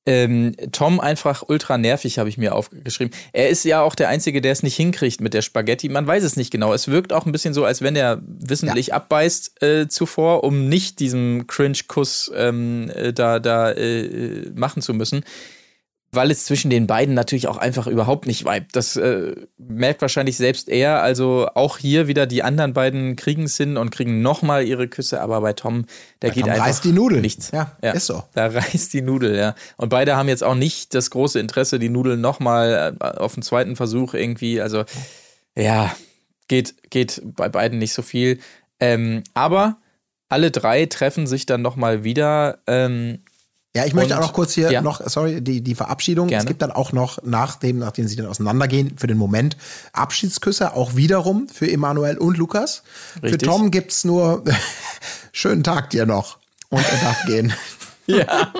[0.07, 3.13] Ähm, Tom einfach ultra nervig, habe ich mir aufgeschrieben.
[3.35, 5.91] Er ist ja auch der Einzige, der es nicht hinkriegt mit der Spaghetti.
[5.91, 6.73] Man weiß es nicht genau.
[6.73, 11.01] Es wirkt auch ein bisschen so, als wenn er wissentlich abbeißt äh, zuvor, um nicht
[11.01, 15.23] diesen Cringe-Kuss ähm, äh, da, da äh, machen zu müssen
[16.11, 18.69] weil es zwischen den beiden natürlich auch einfach überhaupt nicht vibet.
[18.73, 21.03] Das äh, merkt wahrscheinlich selbst er.
[21.03, 25.21] Also auch hier wieder die anderen beiden kriegen es hin und kriegen nochmal ihre Küsse,
[25.21, 25.85] aber bei Tom,
[26.23, 27.21] der geht Tom einfach reißt die Nudel.
[27.21, 27.51] nichts.
[27.51, 28.23] Ja, ist so.
[28.33, 29.55] Da reißt die Nudel, ja.
[29.77, 33.43] Und beide haben jetzt auch nicht das große Interesse, die Nudel nochmal äh, auf den
[33.43, 34.63] zweiten Versuch irgendwie.
[34.63, 34.85] Also
[35.55, 35.95] ja,
[36.49, 38.39] geht, geht bei beiden nicht so viel.
[38.81, 39.77] Ähm, aber
[40.31, 42.61] alle drei treffen sich dann nochmal wieder.
[42.67, 43.21] Ähm,
[43.79, 44.83] Ja, ich möchte Und- auch noch kurz hier ja.
[44.83, 46.27] noch, sorry, die, die Verabschiedung.
[46.27, 46.43] Gerne.
[46.43, 49.57] Es gibt dann auch noch, nachdem, nachdem sie dann auseinandergehen, für den Moment
[49.93, 52.83] Abschiedsküsse, auch wiederum für Emanuel und Lukas.
[53.23, 53.31] Richtig.
[53.31, 54.43] Für Tom gibt's nur
[55.33, 56.39] schönen Tag dir noch.
[56.71, 57.53] Und er darf gehen.
[58.07, 58.53] ja,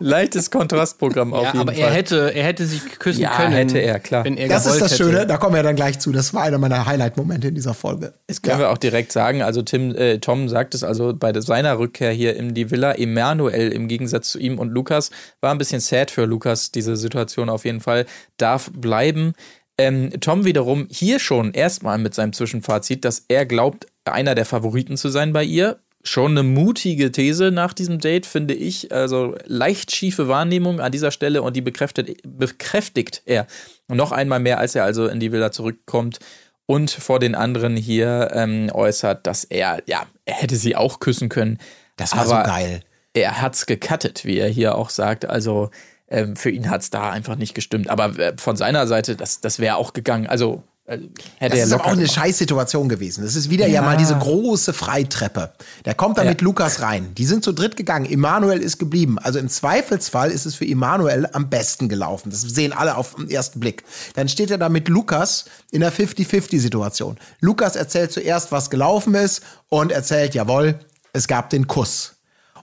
[0.00, 1.82] leichtes Kontrastprogramm auf Ja, jeden aber Fall.
[1.82, 3.52] er hätte, er hätte sie küssen Ja, können.
[3.52, 4.24] hätte er, klar.
[4.24, 5.04] Wenn er Das ist das hätte.
[5.04, 6.12] Schöne, da kommen wir dann gleich zu.
[6.12, 8.14] Das war einer meiner Highlight-Momente in dieser Folge.
[8.26, 9.42] Das können wir auch direkt sagen.
[9.42, 12.92] Also Tim, äh, Tom sagt es also bei seiner Rückkehr hier in die Villa.
[12.92, 17.48] Emanuel im Gegensatz zu ihm und Lukas war ein bisschen sad für Lukas, diese Situation
[17.48, 18.06] auf jeden Fall.
[18.36, 19.34] Darf bleiben.
[19.80, 24.96] Ähm, Tom wiederum hier schon erstmal mit seinem Zwischenfazit, dass er glaubt, einer der Favoriten
[24.96, 25.78] zu sein bei ihr.
[26.08, 28.90] Schon eine mutige These nach diesem Date, finde ich.
[28.92, 33.46] Also leicht schiefe Wahrnehmung an dieser Stelle und die bekräftigt, bekräftigt er
[33.88, 36.18] noch einmal mehr, als er also in die Villa zurückkommt
[36.64, 41.28] und vor den anderen hier ähm, äußert, dass er, ja, er hätte sie auch küssen
[41.28, 41.58] können.
[41.96, 42.80] Das war so Aber geil.
[43.12, 45.26] er hat's gecuttet, wie er hier auch sagt.
[45.26, 45.70] Also
[46.08, 47.90] ähm, für ihn hat's da einfach nicht gestimmt.
[47.90, 50.26] Aber äh, von seiner Seite, das, das wäre auch gegangen.
[50.26, 52.08] Also hätte Das ist aber auch eine.
[52.08, 53.22] Scheißsituation gewesen.
[53.22, 53.82] Das ist wieder ja, Ja.
[53.82, 55.52] mal diese große Freitreppe.
[55.84, 56.30] Der kommt da Ja.
[56.30, 57.14] mit Lukas rein.
[57.16, 58.06] Die sind zu dritt gegangen.
[58.06, 59.18] Emanuel ist geblieben.
[59.18, 62.30] Also im Zweifelsfall ist es für Emanuel am besten gelaufen.
[62.30, 63.84] Das sehen alle auf den ersten Blick.
[64.14, 67.18] Dann steht er da mit Lukas in der 50-50-Situation.
[67.40, 70.78] Lukas erzählt zuerst, was gelaufen ist und erzählt, jawohl,
[71.12, 72.14] es gab den Kuss.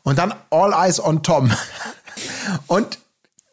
[0.04, 1.52] Und dann All Eyes on Tom.
[2.68, 3.00] Und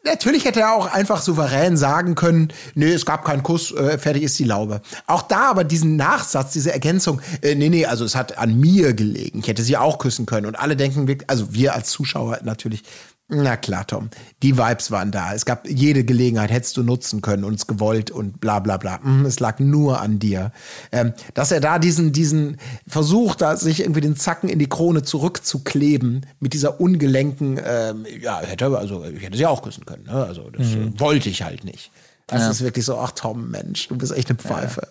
[0.05, 4.25] Natürlich hätte er auch einfach souverän sagen können, nee, es gab keinen Kuss, äh, fertig
[4.25, 4.81] ist die Laube.
[5.07, 8.95] Auch da aber diesen Nachsatz, diese Ergänzung, äh, nee, nee, also es hat an mir
[8.95, 9.39] gelegen.
[9.39, 10.47] Ich hätte sie auch küssen können.
[10.47, 12.83] Und alle denken wirklich, also wir als Zuschauer natürlich,
[13.35, 14.11] na klar, Tom,
[14.43, 15.33] die Vibes waren da.
[15.35, 18.99] Es gab jede Gelegenheit, hättest du nutzen können und es gewollt und bla bla bla.
[19.03, 20.53] Mhm, Es lag nur an dir.
[20.93, 25.03] Ähm, dass er da diesen, diesen Versuch, da sich irgendwie den Zacken in die Krone
[25.03, 30.05] zurückzukleben, mit dieser ungelenken, ähm, ja, hätte, also ich hätte sie auch küssen können.
[30.05, 30.25] Ne?
[30.25, 31.91] Also das äh, wollte ich halt nicht.
[32.27, 34.89] Das ist wirklich so, ach Tom, Mensch, du bist echt eine Pfeife.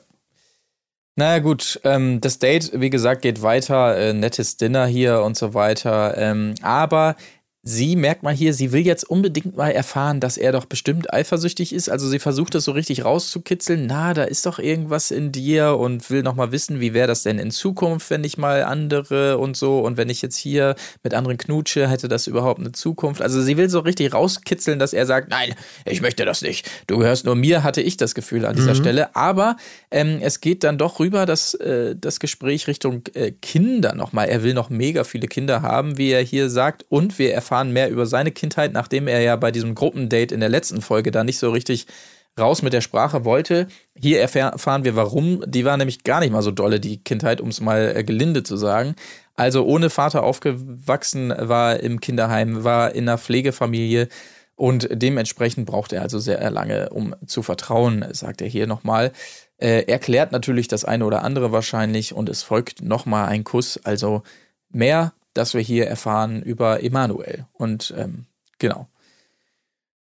[1.16, 5.54] Naja, gut, ähm, das Date, wie gesagt, geht weiter, äh, nettes Dinner hier und so
[5.54, 6.18] weiter.
[6.18, 7.16] Ähm, aber
[7.64, 11.74] sie merkt mal hier, sie will jetzt unbedingt mal erfahren, dass er doch bestimmt eifersüchtig
[11.74, 11.90] ist.
[11.90, 13.86] Also sie versucht das so richtig rauszukitzeln.
[13.86, 17.22] Na, da ist doch irgendwas in dir und will noch mal wissen, wie wäre das
[17.22, 21.14] denn in Zukunft, wenn ich mal andere und so und wenn ich jetzt hier mit
[21.14, 23.22] anderen knutsche, hätte das überhaupt eine Zukunft?
[23.22, 25.54] Also sie will so richtig rauskitzeln, dass er sagt, nein,
[25.86, 26.68] ich möchte das nicht.
[26.88, 29.16] Du gehörst nur mir, hatte ich das Gefühl an dieser Stelle.
[29.16, 29.56] Aber
[29.92, 34.30] ähm, es geht dann doch rüber, dass äh, das Gespräch Richtung äh, Kinder nochmal.
[34.30, 36.86] Er will noch mega viele Kinder haben, wie er hier sagt.
[36.90, 40.50] Und wir erfahren mehr über seine Kindheit, nachdem er ja bei diesem Gruppendate in der
[40.50, 41.86] letzten Folge da nicht so richtig
[42.40, 43.68] raus mit der Sprache wollte.
[43.94, 45.44] Hier erfahr- erfahren wir warum.
[45.46, 48.44] Die war nämlich gar nicht mal so dolle, die Kindheit, um es mal äh, gelinde
[48.44, 48.96] zu sagen.
[49.36, 54.08] Also ohne Vater aufgewachsen, war im Kinderheim, war in einer Pflegefamilie
[54.56, 59.12] und dementsprechend braucht er also sehr lange, um zu vertrauen, sagt er hier nochmal.
[59.58, 63.80] Äh, er klärt natürlich das eine oder andere wahrscheinlich und es folgt nochmal ein Kuss.
[63.84, 64.24] Also
[64.70, 67.46] mehr, dass wir hier erfahren über Emanuel.
[67.54, 68.26] Und ähm,
[68.60, 68.88] genau.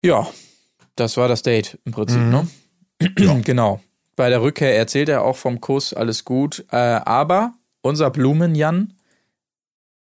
[0.05, 0.29] Ja,
[0.97, 2.49] das war das Date im Prinzip, ne?
[3.45, 3.81] genau.
[4.17, 6.65] Bei der Rückkehr erzählt er auch vom Kuss, alles gut.
[6.71, 8.95] Äh, aber unser Blumenjan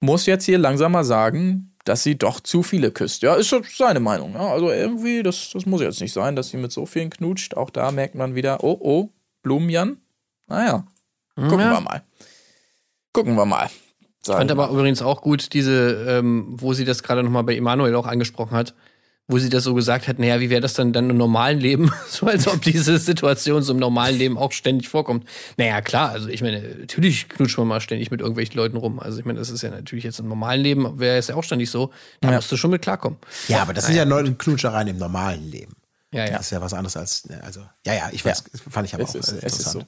[0.02, 3.22] muss jetzt hier langsam mal sagen, dass sie doch zu viele küsst.
[3.24, 4.34] Ja, ist seine Meinung.
[4.34, 7.56] Ja, also irgendwie, das, das muss jetzt nicht sein, dass sie mit so vielen knutscht.
[7.56, 9.10] Auch da merkt man wieder, oh, oh,
[9.44, 9.98] Blumenjan.
[10.48, 10.86] Naja,
[11.36, 11.72] gucken Ja.
[11.72, 12.04] wir mal.
[13.14, 13.70] Gucken wir mal.
[14.26, 17.96] Ich fand aber übrigens auch gut, diese, ähm, wo sie das gerade nochmal bei Emanuel
[17.96, 18.74] auch angesprochen hat,
[19.28, 21.92] wo sie das so gesagt hat, naja, wie wäre das dann, dann im normalen Leben?
[22.08, 25.28] so als ob diese Situation so im normalen Leben auch ständig vorkommt.
[25.58, 29.00] Naja, klar, also ich meine, natürlich knutscht man mal ständig mit irgendwelchen Leuten rum.
[29.00, 31.44] Also ich meine, das ist ja natürlich jetzt im normalen Leben, wäre es ja auch
[31.44, 31.92] ständig so.
[32.22, 33.18] Da musst du schon mit klarkommen.
[33.48, 35.74] Ja, aber das sind ja neue Knutschereien im normalen Leben.
[36.14, 36.32] Ja, ja.
[36.38, 39.10] Das ist ja was anderes als, also, ja, ja, ich weiß, fand ich aber Es
[39.10, 39.84] auch ist, äh, es ist so.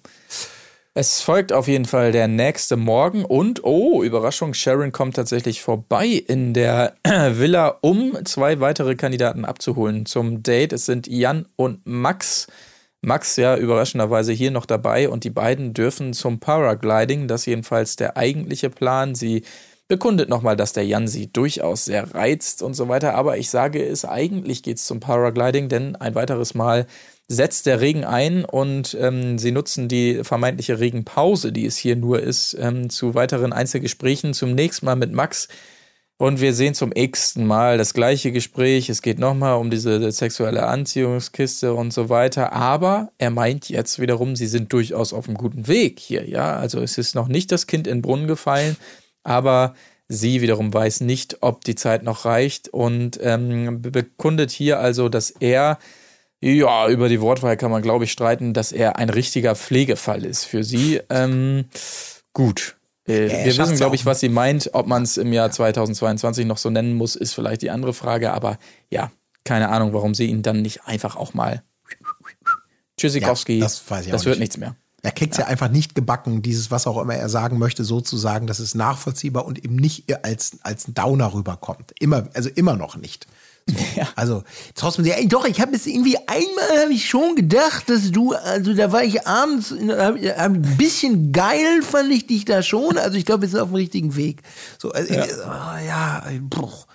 [0.98, 6.08] Es folgt auf jeden Fall der nächste Morgen und, oh, Überraschung, Sharon kommt tatsächlich vorbei
[6.08, 10.72] in der Villa, um zwei weitere Kandidaten abzuholen zum Date.
[10.72, 12.48] Es sind Jan und Max.
[13.02, 17.28] Max ja überraschenderweise hier noch dabei und die beiden dürfen zum Paragliding.
[17.28, 19.16] Das jedenfalls der eigentliche Plan.
[19.16, 19.44] Sie
[19.90, 23.16] bekundet nochmal, dass der Jan sie durchaus sehr reizt und so weiter.
[23.16, 26.88] Aber ich sage es, eigentlich geht's zum Paragliding, denn ein weiteres Mal
[27.28, 32.22] setzt der Regen ein und ähm, sie nutzen die vermeintliche Regenpause, die es hier nur
[32.22, 34.34] ist, ähm, zu weiteren Einzelgesprächen.
[34.34, 35.48] Zunächst mal mit Max.
[36.18, 38.90] Und wir sehen zum x-ten Mal das gleiche Gespräch.
[38.90, 42.54] Es geht nochmal um diese sexuelle Anziehungskiste und so weiter.
[42.54, 46.30] Aber er meint jetzt wiederum, sie sind durchaus auf einem guten Weg hier.
[46.30, 48.78] Ja, also es ist noch nicht das Kind in den Brunnen gefallen,
[49.24, 49.74] aber
[50.08, 55.32] sie wiederum weiß nicht, ob die Zeit noch reicht und ähm, bekundet hier also, dass
[55.32, 55.80] er
[56.54, 60.46] ja, über die Wortwahl kann man, glaube ich, streiten, dass er ein richtiger Pflegefall ist
[60.46, 61.02] für sie.
[61.10, 61.66] Ähm,
[62.34, 62.78] gut.
[63.08, 64.70] Äh, Ja, wir wissen, glaube ich, was sie meint.
[64.74, 68.32] Ob man es im Jahr 2022 noch so nennen muss, ist vielleicht die andere Frage.
[68.34, 68.60] Aber
[68.92, 69.12] ja,
[69.44, 71.64] keine Ahnung, warum sie ihn dann nicht einfach auch mal.
[72.98, 74.42] Tschüssikowski, Ja, das weiß ich auch das wird nicht.
[74.42, 74.76] nichts mehr.
[75.02, 75.46] Er kriegt es ja.
[75.46, 78.74] einfach nicht gebacken, dieses, was auch immer er sagen möchte, so zu sagen, dass es
[78.74, 81.94] nachvollziehbar und eben nicht als, als Downer rüberkommt.
[82.00, 83.28] Immer, also immer noch nicht.
[83.68, 83.76] So.
[84.16, 84.44] Also
[84.76, 88.74] trotzdem, ey, doch, ich habe es irgendwie einmal habe ich schon gedacht, dass du, also
[88.74, 92.98] da war ich abends, in- hab- ein bisschen geil fand ich dich da schon.
[92.98, 94.42] Also ich glaube, wir sind auf dem richtigen Weg.
[94.78, 96.86] So, also, ja, oh, ja bruch.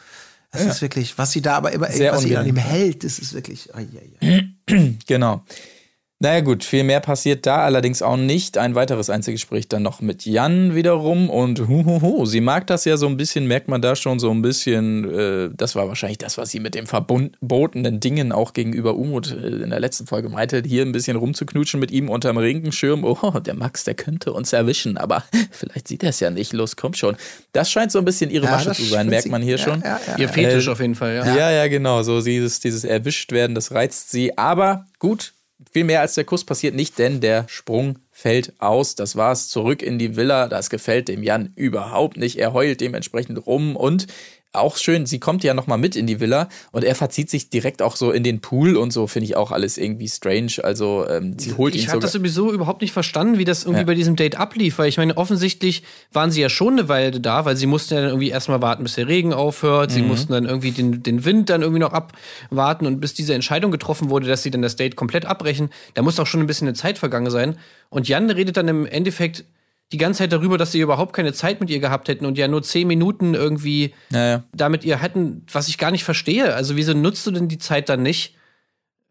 [0.52, 3.18] das ist wirklich, was sie da aber immer, Sehr was sie an ihm hält, das
[3.18, 3.86] ist wirklich, ai,
[4.22, 4.28] ai,
[4.68, 4.94] ai.
[5.06, 5.42] Genau.
[6.22, 8.58] Naja gut, viel mehr passiert da allerdings auch nicht.
[8.58, 13.06] Ein weiteres Einzelgespräch dann noch mit Jan wiederum und huhuhu, sie mag das ja so
[13.06, 16.50] ein bisschen, merkt man da schon so ein bisschen, äh, das war wahrscheinlich das, was
[16.50, 20.82] sie mit den verbotenen Dingen auch gegenüber Umut äh, in der letzten Folge meinte, hier
[20.82, 23.02] ein bisschen rumzuknutschen mit ihm unterm Regenschirm.
[23.02, 26.52] Oh, der Max, der könnte uns erwischen, aber vielleicht sieht er es ja nicht.
[26.52, 27.16] Los, komm schon.
[27.52, 29.80] Das scheint so ein bisschen ihre Ja, Masche zu sein, merkt man hier ja, schon.
[29.80, 30.28] Ja, ja, Ihr.
[30.28, 31.34] Fetisch Äh, auf jeden Fall, ja.
[31.34, 32.02] Ja, ja, genau.
[32.02, 34.36] So dieses, dieses Erwischtwerden, das reizt sie.
[34.36, 35.32] Aber gut,
[35.72, 38.94] viel mehr als der Kuss passiert nicht, denn der Sprung fällt aus.
[38.94, 39.48] Das war's.
[39.48, 40.48] Zurück in die Villa.
[40.48, 42.38] Das gefällt dem Jan überhaupt nicht.
[42.38, 44.06] Er heult dementsprechend rum und
[44.52, 47.82] auch schön, sie kommt ja nochmal mit in die Villa und er verzieht sich direkt
[47.82, 50.52] auch so in den Pool und so, finde ich auch alles irgendwie strange.
[50.62, 53.80] Also ähm, sie holt ihn Ich habe das sowieso überhaupt nicht verstanden, wie das irgendwie
[53.80, 53.86] Ja.
[53.86, 57.44] bei diesem Date ablief, weil ich meine, offensichtlich waren sie ja schon eine Weile da,
[57.44, 59.90] weil sie mussten ja dann irgendwie erstmal warten, bis der Regen aufhört.
[59.90, 59.94] Mhm.
[59.94, 63.70] Sie mussten dann irgendwie den, den Wind dann irgendwie noch abwarten und bis diese Entscheidung
[63.70, 66.66] getroffen wurde, dass sie dann das Date komplett abbrechen, da muss auch schon ein bisschen
[66.66, 67.56] eine Zeit vergangen sein.
[67.88, 69.44] Und Jan redet dann im Endeffekt
[69.92, 72.46] die ganze Zeit darüber, dass sie überhaupt keine Zeit mit ihr gehabt hätten und ja
[72.48, 74.44] nur zehn Minuten irgendwie Naja.
[74.54, 76.54] damit ihr hätten, was ich gar nicht verstehe.
[76.54, 78.36] Also wieso nutzt du denn die Zeit dann nicht?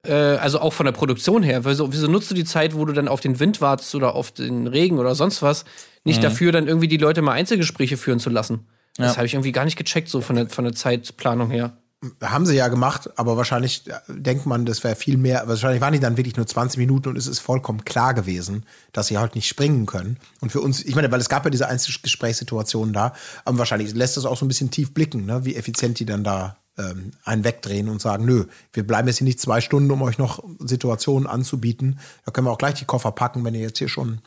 [0.05, 1.65] Äh, also auch von der Produktion her.
[1.65, 4.31] Wieso, wieso nutzt du die Zeit, wo du dann auf den Wind wartest oder auf
[4.31, 5.65] den Regen oder sonst was,
[6.05, 8.67] nicht dafür, dann irgendwie die Leute mal Einzelgespräche führen zu lassen?
[8.95, 9.17] Das Ja.
[9.17, 11.73] habe ich irgendwie gar nicht gecheckt, so von der, von der Zeitplanung her.
[12.21, 15.47] Haben sie ja gemacht, aber wahrscheinlich äh, denkt man, das wäre viel mehr.
[15.47, 19.07] Wahrscheinlich waren die dann wirklich nur 20 Minuten und es ist vollkommen klar gewesen, dass
[19.07, 20.17] sie halt nicht springen können.
[20.39, 24.15] Und für uns, ich meine, weil es gab ja diese Einzelgesprächssituationen da, aber wahrscheinlich lässt
[24.15, 25.43] das auch so ein bisschen tief blicken, ne?
[25.43, 29.25] wie effizient die dann da ähm, einen wegdrehen und sagen, nö, wir bleiben jetzt hier
[29.25, 31.99] nicht zwei Stunden, um euch noch Situationen anzubieten.
[32.25, 34.21] Da können wir auch gleich die Koffer packen, wenn ihr jetzt hier schon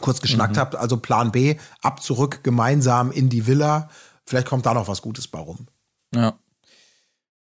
[0.00, 0.76] kurz geschnackt habt.
[0.76, 3.90] Also Plan B, ab zurück, gemeinsam in die Villa.
[4.24, 5.66] Vielleicht kommt da noch was Gutes bei rum.
[6.14, 6.34] Ja.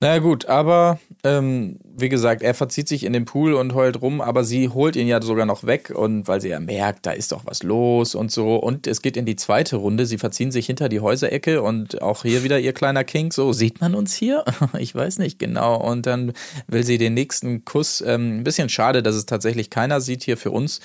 [0.03, 4.21] Naja gut, aber ähm, wie gesagt, er verzieht sich in den Pool und heult rum,
[4.21, 7.31] aber sie holt ihn ja sogar noch weg und weil sie ja merkt, da ist
[7.31, 8.57] doch was los und so.
[8.57, 10.05] Und es geht in die zweite Runde.
[10.05, 13.31] Sie verziehen sich hinter die Häuserecke und auch hier wieder ihr kleiner King.
[13.31, 14.45] So, sieht man uns hier?
[14.81, 15.77] Ich weiß nicht genau.
[15.77, 16.33] Und dann
[16.67, 18.03] will sie den nächsten Kuss.
[18.05, 20.81] Ähm, ein bisschen schade, dass es tatsächlich keiner sieht hier für uns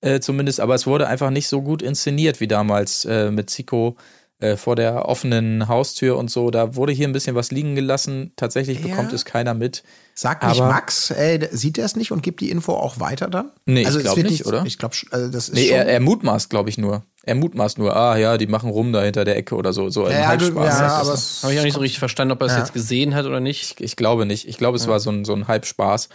[0.00, 3.96] äh, zumindest, aber es wurde einfach nicht so gut inszeniert wie damals äh, mit Zico
[4.38, 6.50] äh, vor der offenen Haustür und so.
[6.50, 8.32] Da wurde hier ein bisschen was liegen gelassen.
[8.36, 8.88] Tatsächlich Ja.
[8.88, 9.82] bekommt es keiner mit.
[10.14, 13.28] Sagt nicht Aber- Max, ey, sieht er es nicht und gibt die Info auch weiter
[13.28, 13.50] dann?
[13.64, 14.64] Nee, ich es glaub wird nicht, oder?
[14.66, 17.02] Ich glaube, also das ist Nee, schon, er, er mutmaßt, glaube ich, nur.
[17.24, 19.88] Er mutmaßt nur, ah ja, die machen rum da hinter der Ecke oder so.
[19.90, 20.52] So Ja, Halbspaß.
[20.54, 21.08] du- ja, ist
[21.42, 22.58] aber Habe ich auch nicht so richtig verstanden, ob er es Ja.
[22.60, 23.62] jetzt gesehen hat oder nicht.
[23.78, 24.46] ich, ich glaube nicht.
[24.48, 26.08] Ich glaube, es war so ein, so ein Halbspaß.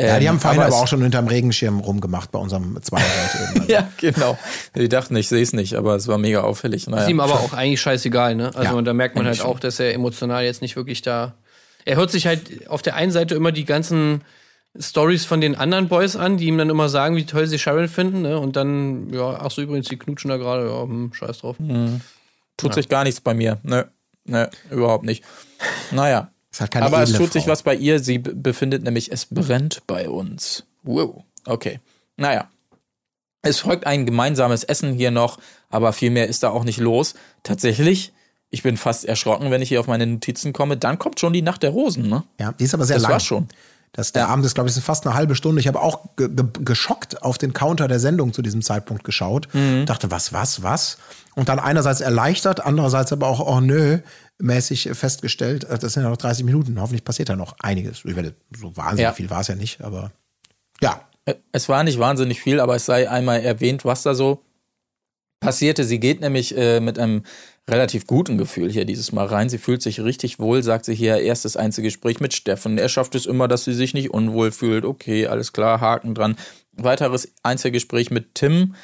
[0.00, 3.38] Ja, die Ähm, haben vorhin aber, es- auch schon hinterm Regenschirm rumgemacht bei unserem Zweierseite.
[3.56, 3.66] eben.
[3.68, 4.38] Ja, genau.
[4.74, 6.86] Die dachten, ich sehe es nicht, aber es war mega auffällig.
[6.86, 7.04] Naja.
[7.04, 8.50] Ist ihm aber auch eigentlich scheißegal, ne?
[8.54, 11.34] Also Ja, da merkt man halt auch, dass er emotional jetzt nicht wirklich da.
[11.84, 14.22] Er hört sich halt auf der einen Seite immer die ganzen
[14.78, 17.88] Stories von den anderen Boys an, die ihm dann immer sagen, wie toll sie Sharon
[17.88, 18.38] finden, ne?
[18.38, 21.56] Und dann, ja, ach so, übrigens, die knutschen da gerade, ja, hm, scheiß drauf.
[22.58, 23.58] tut sich gar nichts bei mir.
[23.62, 23.84] Nö,
[24.26, 25.24] nö, überhaupt nicht.
[25.92, 26.30] Naja.
[26.60, 27.52] Halt Aber es tut sich Frau.
[27.52, 27.98] was bei ihr.
[28.00, 30.64] Sie befindet nämlich, es brennt bei uns.
[30.82, 31.24] Wow.
[31.44, 31.80] Okay.
[32.16, 32.48] Naja.
[33.42, 35.38] Es folgt ein gemeinsames Essen hier noch,
[35.70, 37.14] aber viel mehr ist da auch nicht los.
[37.44, 38.12] Tatsächlich,
[38.50, 40.76] ich bin fast erschrocken, wenn ich hier auf meine Notizen komme.
[40.76, 42.24] Dann kommt schon die Nacht der Rosen, ne?
[42.40, 43.12] Ja, die ist aber sehr Das lang.
[43.12, 43.48] war schon.
[43.92, 45.60] Das, der Abend ist, glaube ich, sind fast eine halbe Stunde.
[45.60, 49.48] Ich habe auch ge ge geschockt auf den Counter der Sendung zu diesem Zeitpunkt geschaut.
[49.54, 49.86] Mhm.
[49.86, 50.98] Dachte, was, was, was?
[51.34, 53.98] Und dann einerseits erleichtert, andererseits aber auch, oh nö,
[54.38, 56.78] mäßig festgestellt, äh, das sind ja noch 30 Minuten.
[56.80, 58.04] Hoffentlich passiert da noch einiges.
[58.04, 59.12] Ich werde, so wahnsinnig Ja.
[59.12, 60.12] viel war es ja nicht, aber
[60.82, 61.00] ja.
[61.52, 64.42] Es war nicht wahnsinnig viel, aber es sei einmal erwähnt, was da so
[65.40, 65.84] passierte.
[65.84, 67.24] Sie geht nämlich äh, mit einem
[67.68, 69.48] relativ guten Gefühl hier dieses Mal rein.
[69.48, 72.78] Sie fühlt sich richtig wohl, sagt sie hier, erstes Einzelgespräch mit Steffen.
[72.78, 74.84] Er schafft es immer, dass sie sich nicht unwohl fühlt.
[74.84, 76.36] Okay, alles klar, Haken dran.
[76.72, 78.74] Weiteres Einzelgespräch mit Tim.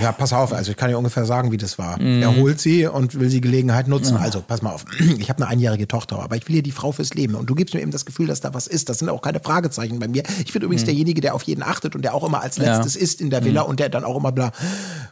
[0.00, 2.00] Ja, pass auf, also ich kann dir ungefähr sagen, wie das war.
[2.00, 2.22] Mhm.
[2.22, 4.16] Er holt sie und will die Gelegenheit nutzen.
[4.16, 4.86] Also, pass mal auf,
[5.18, 7.34] ich habe eine einjährige Tochter, aber ich will hier die Frau fürs Leben.
[7.34, 8.88] Und du gibst mir eben das Gefühl, dass da was ist.
[8.88, 10.22] Das sind auch keine Fragezeichen bei mir.
[10.44, 12.64] Ich bin übrigens derjenige, der auf jeden achtet und der auch immer als Mhm.
[12.64, 12.76] Ja.
[12.76, 14.52] letztes ist in der Villa und der dann auch immer bla.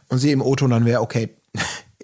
[0.07, 1.29] Und sie im und dann wäre, okay,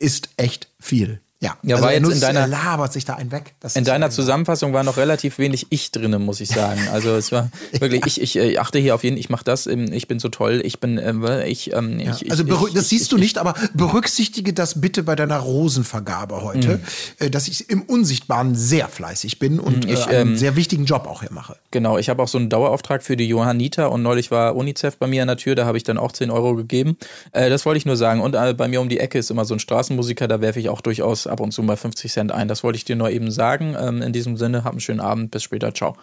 [0.02, 1.22] ist echt viel.
[1.42, 3.56] Ja, Ja, also war jetzt in nutzt, deiner- er labert sich da einen weg.
[3.60, 6.80] Das In deiner Zusammenfassung war noch relativ wenig Ich drinne, muss ich sagen.
[6.94, 7.50] Also es war
[7.80, 10.30] wirklich, ich, ich äh, achte hier auf jeden, ich mache das, ähm, ich bin so
[10.30, 13.10] toll, ich bin, äh, ich, ähm, Ja, ich, also ich, ich, das ich, siehst ich,
[13.10, 16.80] du nicht, aber berücksichtige das bitte bei deiner Rosenvergabe heute,
[17.20, 20.86] äh, dass ich im Unsichtbaren sehr fleißig bin und Ich, äh, einen ähm, sehr wichtigen
[20.86, 21.56] Job auch hier mache.
[21.72, 25.08] Genau, ich habe auch so einen Dauerauftrag für die Johannita und neulich war UNICEF bei
[25.08, 26.98] mir an der Tür, da habe ich dann auch 10 Euro gegeben.
[27.32, 28.22] Äh, das wollte ich nur sagen.
[28.22, 30.70] Und äh, bei mir um die Ecke ist immer so ein Straßenmusiker, da werfe ich
[30.70, 32.48] auch durchaus ab und zu mal 50 Cent ein.
[32.48, 33.76] Das wollte ich dir nur eben sagen.
[33.80, 35.96] Ähm, in diesem Sinne, hab einen schönen Abend, bis später, ciao.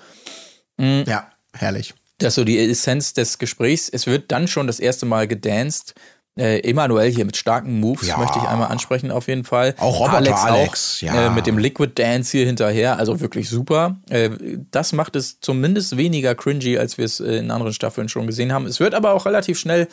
[0.81, 1.95] Ja, herrlich.
[2.19, 3.89] Das ist so die Essenz des Gesprächs.
[3.89, 5.95] Es wird dann schon das erste Mal gedanced.
[6.37, 8.17] Äh, Emanuel hier mit starken Moves Ja.
[8.17, 9.75] möchte ich einmal ansprechen auf jeden Fall.
[9.79, 11.27] Auch Roboter Alex, Alex, auch, ja.
[11.27, 13.97] äh, mit dem Liquid Dance hier hinterher, also wirklich super.
[14.09, 14.31] Äh,
[14.71, 18.53] das macht es zumindest weniger cringy, als wir es äh, in anderen Staffeln schon gesehen
[18.53, 18.67] haben.
[18.67, 19.89] Es wird aber auch relativ schnell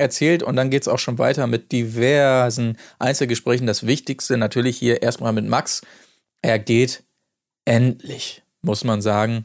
[0.00, 3.66] erzählt und dann geht es auch schon weiter mit diversen Einzelgesprächen.
[3.66, 5.82] Das Wichtigste natürlich hier erstmal mit Max.
[6.42, 7.04] Er geht
[7.64, 9.44] endlich, muss man sagen.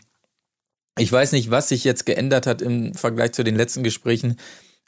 [0.98, 4.38] Ich weiß nicht, was sich jetzt geändert hat im Vergleich zu den letzten Gesprächen,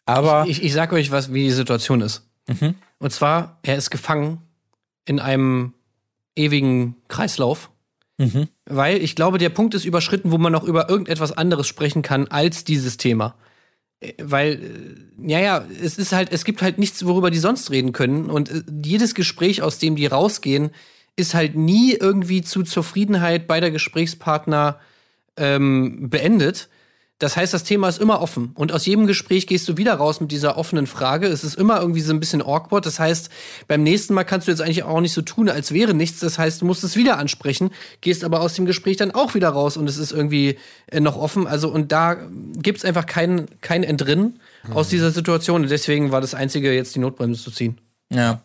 [0.08, 2.26] aber Ich, ich sag euch, was, wie die Situation ist.
[2.48, 2.76] Mhm.
[2.98, 4.42] Und zwar, er ist gefangen
[5.06, 5.74] in einem
[6.36, 7.70] ewigen Kreislauf.
[8.18, 8.48] Mhm.
[8.66, 12.28] Weil ich glaube, der Punkt ist überschritten, wo man noch über irgendetwas anderes sprechen kann
[12.30, 13.36] als dieses Thema.
[14.00, 17.72] Äh, Weil, äh, ja, ja, es ist halt, es gibt halt nichts, worüber die sonst
[17.72, 18.30] reden können.
[18.30, 20.72] Und äh, jedes Gespräch, aus dem die rausgehen,
[21.16, 24.80] ist halt nie irgendwie zu Zufriedenheit beider Gesprächspartner
[25.36, 26.70] ähm, beendet.
[27.20, 28.52] Das heißt, das Thema ist immer offen.
[28.54, 31.28] Und aus jedem Gespräch gehst du wieder raus mit dieser offenen Frage.
[31.28, 32.86] Es ist immer irgendwie so ein bisschen awkward.
[32.86, 33.30] Das heißt,
[33.68, 36.20] beim nächsten Mal kannst du jetzt eigentlich auch nicht so tun, als wäre nichts.
[36.20, 39.50] Das heißt, du musst es wieder ansprechen, gehst aber aus dem Gespräch dann auch wieder
[39.50, 40.60] raus und es ist irgendwie
[40.92, 41.48] äh, noch offen.
[41.48, 42.18] Also, und da
[42.58, 44.40] gibt's einfach kein, kein Entrinnen
[44.72, 45.64] aus dieser Situation.
[45.64, 47.82] Und deswegen war das Einzige, jetzt die Notbremse zu ziehen.
[48.14, 48.44] Ja.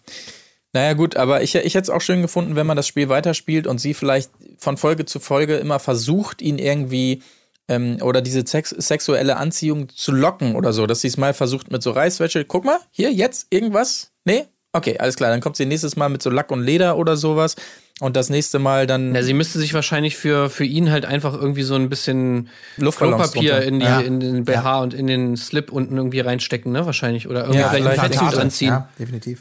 [0.73, 3.67] Naja, gut, aber ich, ich hätte es auch schön gefunden, wenn man das Spiel weiterspielt
[3.67, 7.23] und sie vielleicht von Folge zu Folge immer versucht, ihn irgendwie
[7.69, 11.71] ähm, oder diese sex sexuelle Anziehung zu locken oder so, dass sie es mal versucht
[11.71, 12.45] mit so Reißwäsche.
[12.45, 14.11] Guck mal, hier, jetzt, irgendwas?
[14.25, 14.45] Nee?
[14.75, 15.31] Okay, alles klar.
[15.31, 17.57] Dann kommt sie nächstes Mal mit so Lack und Leder oder sowas.
[18.01, 21.35] Und das nächste Mal dann Ja, sie müsste sich wahrscheinlich für, für ihn halt einfach
[21.35, 22.49] irgendwie so ein bisschen
[22.79, 24.01] Klopapier in, die, Ja.
[24.01, 26.87] in den BH und in den Slip unten irgendwie reinstecken, ne?
[26.87, 27.29] Wahrscheinlich.
[27.29, 28.69] Oder irgendwie Ja, vielleicht ein vielleicht Fettsuit anziehen.
[28.69, 29.41] Ja, definitiv.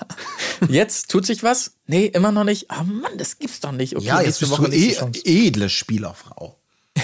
[0.68, 1.72] Jetzt tut sich was?
[1.86, 2.70] Nee, immer noch nicht.
[2.70, 3.96] Ah Mann, das gibt's doch nicht.
[3.96, 5.20] Okay, Ja, jetzt nächste bist Woche du eh, Chance.
[5.24, 6.58] edle Spielerfrau.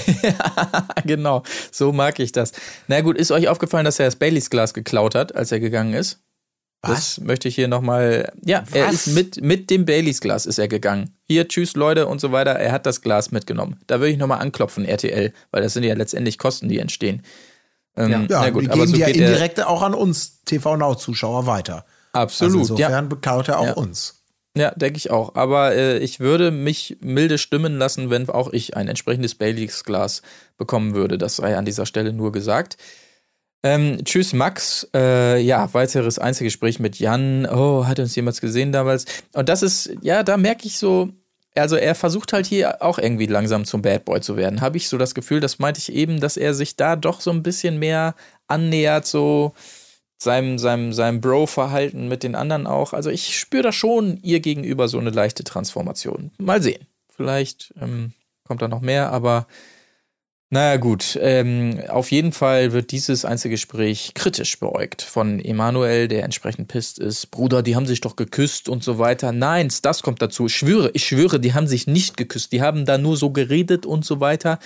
[1.05, 2.53] genau, so mag ich das.
[2.89, 5.95] Na gut, ist euch aufgefallen, dass er das Baileys Glas geklaut hat, als er gegangen
[5.95, 6.21] ist?
[6.85, 8.33] Das möchte ich hier nochmal.
[8.45, 9.07] Ja, er Was?
[9.07, 11.17] ist mit, mit dem Baileys Glas ist er gegangen.
[11.29, 12.53] Hier, tschüss Leute und so weiter.
[12.53, 13.79] Er hat das Glas mitgenommen.
[13.87, 17.23] Da würde ich nochmal anklopfen, RTL, weil das sind ja letztendlich Kosten, die entstehen.
[17.97, 19.29] Ähm, Ja, na gut, die aber geben so die ja geht er.
[19.29, 21.85] indirekt auch an uns TV Now Zuschauer weiter.
[22.15, 22.87] Absolut, Also ja.
[22.89, 23.73] insofern beklaut er auch Ja.
[23.75, 24.22] uns.
[24.57, 25.35] Ja, denke ich auch.
[25.35, 30.21] Aber äh, ich würde mich milde stimmen lassen, wenn auch ich ein entsprechendes Baileys Glas
[30.59, 31.17] bekommen würde.
[31.17, 32.77] Das sei an dieser Stelle nur gesagt.
[33.63, 34.89] Ähm, tschüss, Max.
[34.95, 37.47] Äh, ja, weiteres Einzelgespräch mit Jan.
[37.47, 39.07] Oh, hat uns jemals gesehen damals?
[39.33, 41.11] Und das ist, ja, da merke ich so,
[41.55, 44.61] also er versucht halt hier auch irgendwie langsam zum Bad Boy zu werden.
[44.61, 47.31] Habe ich so das Gefühl, das meinte ich eben, dass er sich da doch so
[47.31, 48.15] ein bisschen mehr
[48.49, 49.55] annähert, so
[50.23, 52.93] seinem, seinem, seinem Bro-Verhalten mit den anderen auch.
[52.93, 56.31] Also ich spüre da schon ihr gegenüber so eine leichte Transformation.
[56.39, 56.87] Mal sehen.
[57.15, 58.13] Vielleicht ähm,
[58.45, 59.47] kommt da noch mehr, aber
[60.53, 61.19] naja gut.
[61.23, 67.31] Ähm, auf jeden Fall wird dieses Einzelgespräch kritisch beäugt von Emanuel, der entsprechend pisst ist.
[67.31, 69.33] Bruder, die haben sich doch geküsst und so weiter.
[69.33, 70.47] Nein, das kommt dazu.
[70.47, 72.53] Ich schwöre, ich schwöre, die haben sich nicht geküsst.
[72.53, 74.59] Die haben da nur so geredet und so weiter.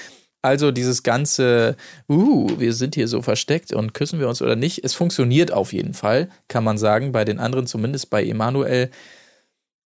[0.47, 1.77] Also dieses ganze,
[2.09, 5.73] uh, wir sind hier so versteckt und küssen wir uns oder nicht, es funktioniert auf
[5.73, 8.91] jeden Fall, kann man sagen, bei den anderen zumindest bei Emanuel.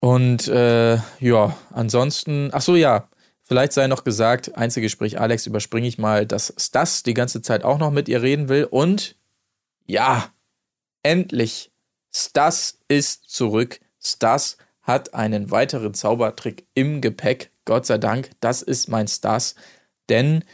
[0.01, 3.11] Und äh, ja, ansonsten, ach so ja,
[3.43, 7.79] vielleicht sei noch gesagt, Einzelgespräch Alex überspringe ich mal, dass Stas die ganze Zeit auch
[7.79, 9.15] noch mit ihr reden will und
[9.85, 10.31] ja,
[11.03, 11.71] endlich,
[12.15, 13.79] Stas ist zurück.
[14.03, 17.51] Stas hat einen weiteren Zaubertrick im Gepäck.
[17.67, 19.55] Gott sei Dank, das ist mein Stas.
[20.09, 20.45] Denn,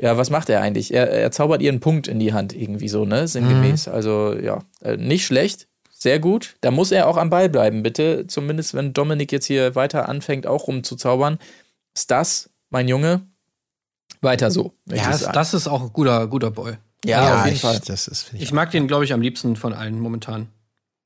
[0.00, 0.92] ja, was macht er eigentlich?
[0.92, 3.28] Er, er zaubert ihren Punkt in die Hand, irgendwie so, ne?
[3.28, 3.88] Sinngemäß.
[3.88, 5.68] Also, ja, äh, nicht schlecht.
[5.90, 6.56] Sehr gut.
[6.60, 8.26] Da muss er auch am Ball bleiben, bitte.
[8.26, 11.38] Zumindest, wenn Dominik jetzt hier weiter anfängt, auch rumzuzaubern.
[11.96, 13.26] Stas, mein Junge,
[14.20, 14.74] weiter so.
[14.90, 16.74] Ja, das, das ist auch ein guter, guter Boy.
[17.04, 17.80] ja, auf jeden ich, Fall.
[17.86, 20.48] Das ist, finde Ich ich, mag den, glaube ich, am liebsten von allen momentan.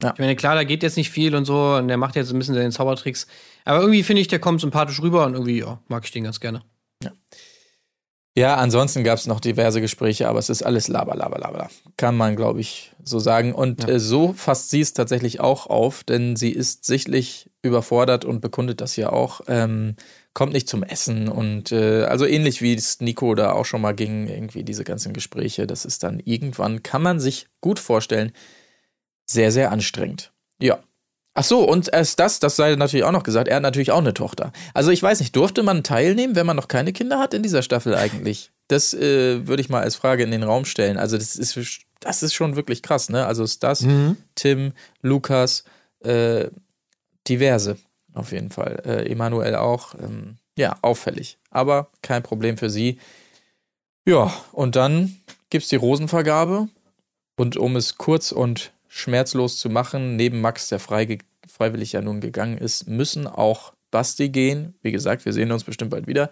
[0.02, 0.12] Ja.
[0.12, 2.38] Ich meine, klar, da geht jetzt nicht viel und so, und der macht jetzt ein
[2.38, 3.26] bisschen seine Zaubertricks.
[3.64, 6.40] Aber irgendwie finde ich, der kommt sympathisch rüber und irgendwie, ja, mag ich den ganz
[6.40, 6.62] gerne.
[7.04, 7.12] Ja,
[8.38, 11.68] ansonsten gab es noch diverse Gespräche, aber es ist alles laber, laber, laber.
[11.96, 13.52] Kann man, glaube ich, so sagen.
[13.54, 13.88] Und Ja.
[13.94, 18.80] äh, so fasst sie es tatsächlich auch auf, denn sie ist sichtlich überfordert und bekundet
[18.80, 19.42] das ja auch.
[19.48, 19.96] Ähm,
[20.32, 23.92] kommt nicht zum Essen und äh, also ähnlich wie es Nico da auch schon mal
[23.94, 28.32] ging, irgendwie diese ganzen Gespräche, das ist dann irgendwann, kann man sich gut vorstellen,
[29.26, 30.32] sehr, sehr anstrengend.
[30.60, 30.78] Ja.
[31.34, 33.98] Ach so, und erst das, das sei natürlich auch noch gesagt, er hat natürlich auch
[33.98, 34.52] eine Tochter.
[34.74, 37.62] Also ich weiß nicht, durfte man teilnehmen, wenn man noch keine Kinder hat in dieser
[37.62, 38.50] Staffel eigentlich?
[38.68, 40.96] Das äh, würde ich mal als Frage in den Raum stellen.
[40.96, 41.56] Also das ist,
[42.00, 43.26] das ist schon wirklich krass, ne?
[43.26, 44.16] Also ist das Mhm.
[44.34, 44.72] Tim,
[45.02, 45.64] Lukas,
[46.00, 46.48] äh,
[47.28, 47.76] diverse
[48.14, 48.82] auf jeden Fall.
[48.84, 49.94] Äh, Emanuel auch.
[49.94, 51.38] Ähm, ja, auffällig.
[51.50, 52.98] Aber kein Problem für sie.
[54.06, 55.16] Ja, und dann
[55.48, 56.68] gibt es die Rosenvergabe.
[57.36, 62.58] Und um es kurz und schmerzlos zu machen, neben Max, der freiwillig ja nun gegangen
[62.58, 64.74] ist, müssen auch Basti gehen.
[64.82, 66.28] Wie gesagt, wir sehen uns bestimmt bald wieder.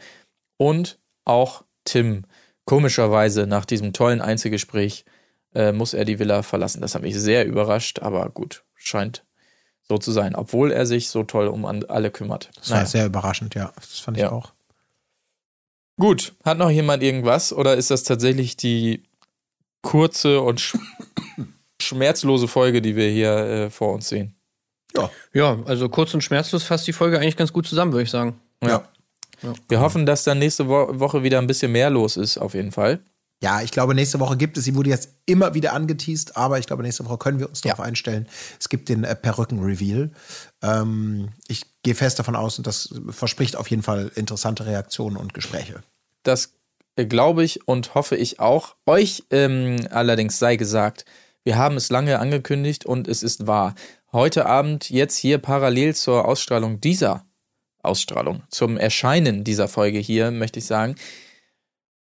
[0.56, 2.24] Und auch Tim.
[2.64, 5.04] Komischerweise nach diesem tollen Einzelgespräch
[5.54, 6.80] äh, muss er die Villa verlassen.
[6.80, 9.24] Das hat mich sehr überrascht, aber gut, scheint
[9.82, 12.50] so zu sein, obwohl er sich so toll um alle kümmert.
[12.56, 13.72] Das war sehr überraschend, ja.
[13.76, 14.32] Das fand ich Ja.
[14.32, 14.52] auch.
[15.96, 19.02] Gut, hat noch jemand irgendwas oder ist das tatsächlich die
[19.82, 20.74] kurze und
[21.88, 24.34] schmerzlose Folge, die wir hier äh, vor uns sehen?
[25.32, 28.40] Ja, also kurz und schmerzlos fasst die Folge eigentlich ganz gut zusammen, würde ich sagen.
[28.62, 28.88] Ja.
[29.68, 32.72] Wir hoffen, dass dann nächste Wo Woche wieder ein bisschen mehr los ist, auf jeden
[32.72, 33.00] Fall.
[33.40, 36.66] Ja, ich glaube, nächste Woche gibt es, sie wurde jetzt immer wieder angeteased, aber ich
[36.66, 38.26] glaube, nächste Woche können wir uns darauf einstellen.
[38.58, 40.10] Es gibt den äh, Perücken-Reveal.
[40.62, 45.34] Ähm, ich gehe fest davon aus und das verspricht auf jeden Fall interessante Reaktionen und
[45.34, 45.84] Gespräche.
[46.24, 46.54] Das
[46.96, 48.74] äh, glaube ich und hoffe ich auch.
[48.86, 51.04] Euch ähm, allerdings sei gesagt,
[51.44, 53.74] wir haben es lange angekündigt und es ist wahr.
[54.12, 57.26] Heute Abend, jetzt hier parallel zur Ausstrahlung dieser
[57.82, 60.94] Ausstrahlung, zum Erscheinen dieser Folge hier, möchte ich sagen,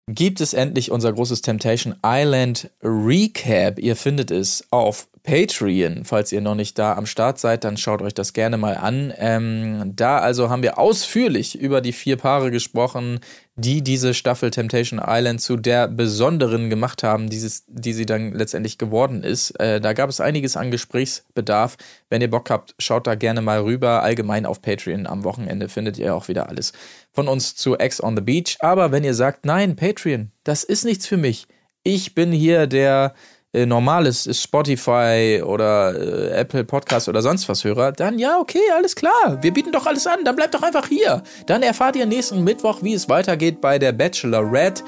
[0.09, 3.79] gibt es endlich unser großes Temptation Island Recap.
[3.79, 6.05] Ihr findet es auf Patreon.
[6.05, 9.11] Falls ihr noch nicht da am Start seid, dann schaut euch das gerne mal an.
[9.17, 13.21] Ähm, da also haben wir ausführlich über die vier Paare gesprochen,
[13.57, 18.77] die diese Staffel Temptation Island zu der besonderen gemacht haben, dieses, die sie dann letztendlich
[18.77, 19.59] geworden ist.
[19.59, 21.79] Äh, da gab es einiges an Gesprächsbedarf.
[22.11, 24.03] Wenn ihr Bock habt, schaut da gerne mal rüber.
[24.03, 26.75] Allgemein auf Patreon am Wochenende findet ihr auch wieder alles
[27.13, 28.59] von uns zu Ex on the Beach.
[28.61, 31.47] Aber wenn ihr sagt, nein, Patreon, das ist nichts für mich.
[31.83, 33.15] Ich bin hier der
[33.55, 38.97] äh, normales Spotify oder äh, Apple Podcast oder sonst was Hörer, dann ja, okay, alles
[38.97, 39.39] klar.
[39.41, 40.25] Wir bieten doch alles an.
[40.25, 41.23] Dann bleibt doch einfach hier.
[41.47, 44.83] Dann erfahrt ihr nächsten Mittwoch, wie es weitergeht bei der Bachelorette.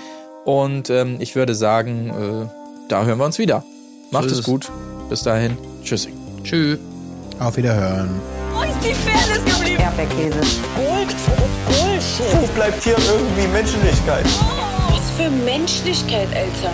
[0.44, 3.64] Und ähm, ich würde sagen, äh, da hören wir uns wieder.
[4.10, 4.44] Macht es es.
[4.44, 4.70] gut.
[5.08, 5.56] Bis dahin.
[5.84, 6.12] Tschüssi.
[6.42, 6.78] Tschüss.
[7.38, 8.20] Auf Wiederhören.
[8.52, 9.80] Wo ist die Fairness geblieben?
[9.82, 10.40] Erdbeerkäse.
[10.76, 11.14] Gold,
[11.66, 12.40] Bullshit.
[12.40, 14.24] Wo bleibt hier irgendwie Menschlichkeit?
[14.90, 16.72] Was für Menschlichkeit, Alter.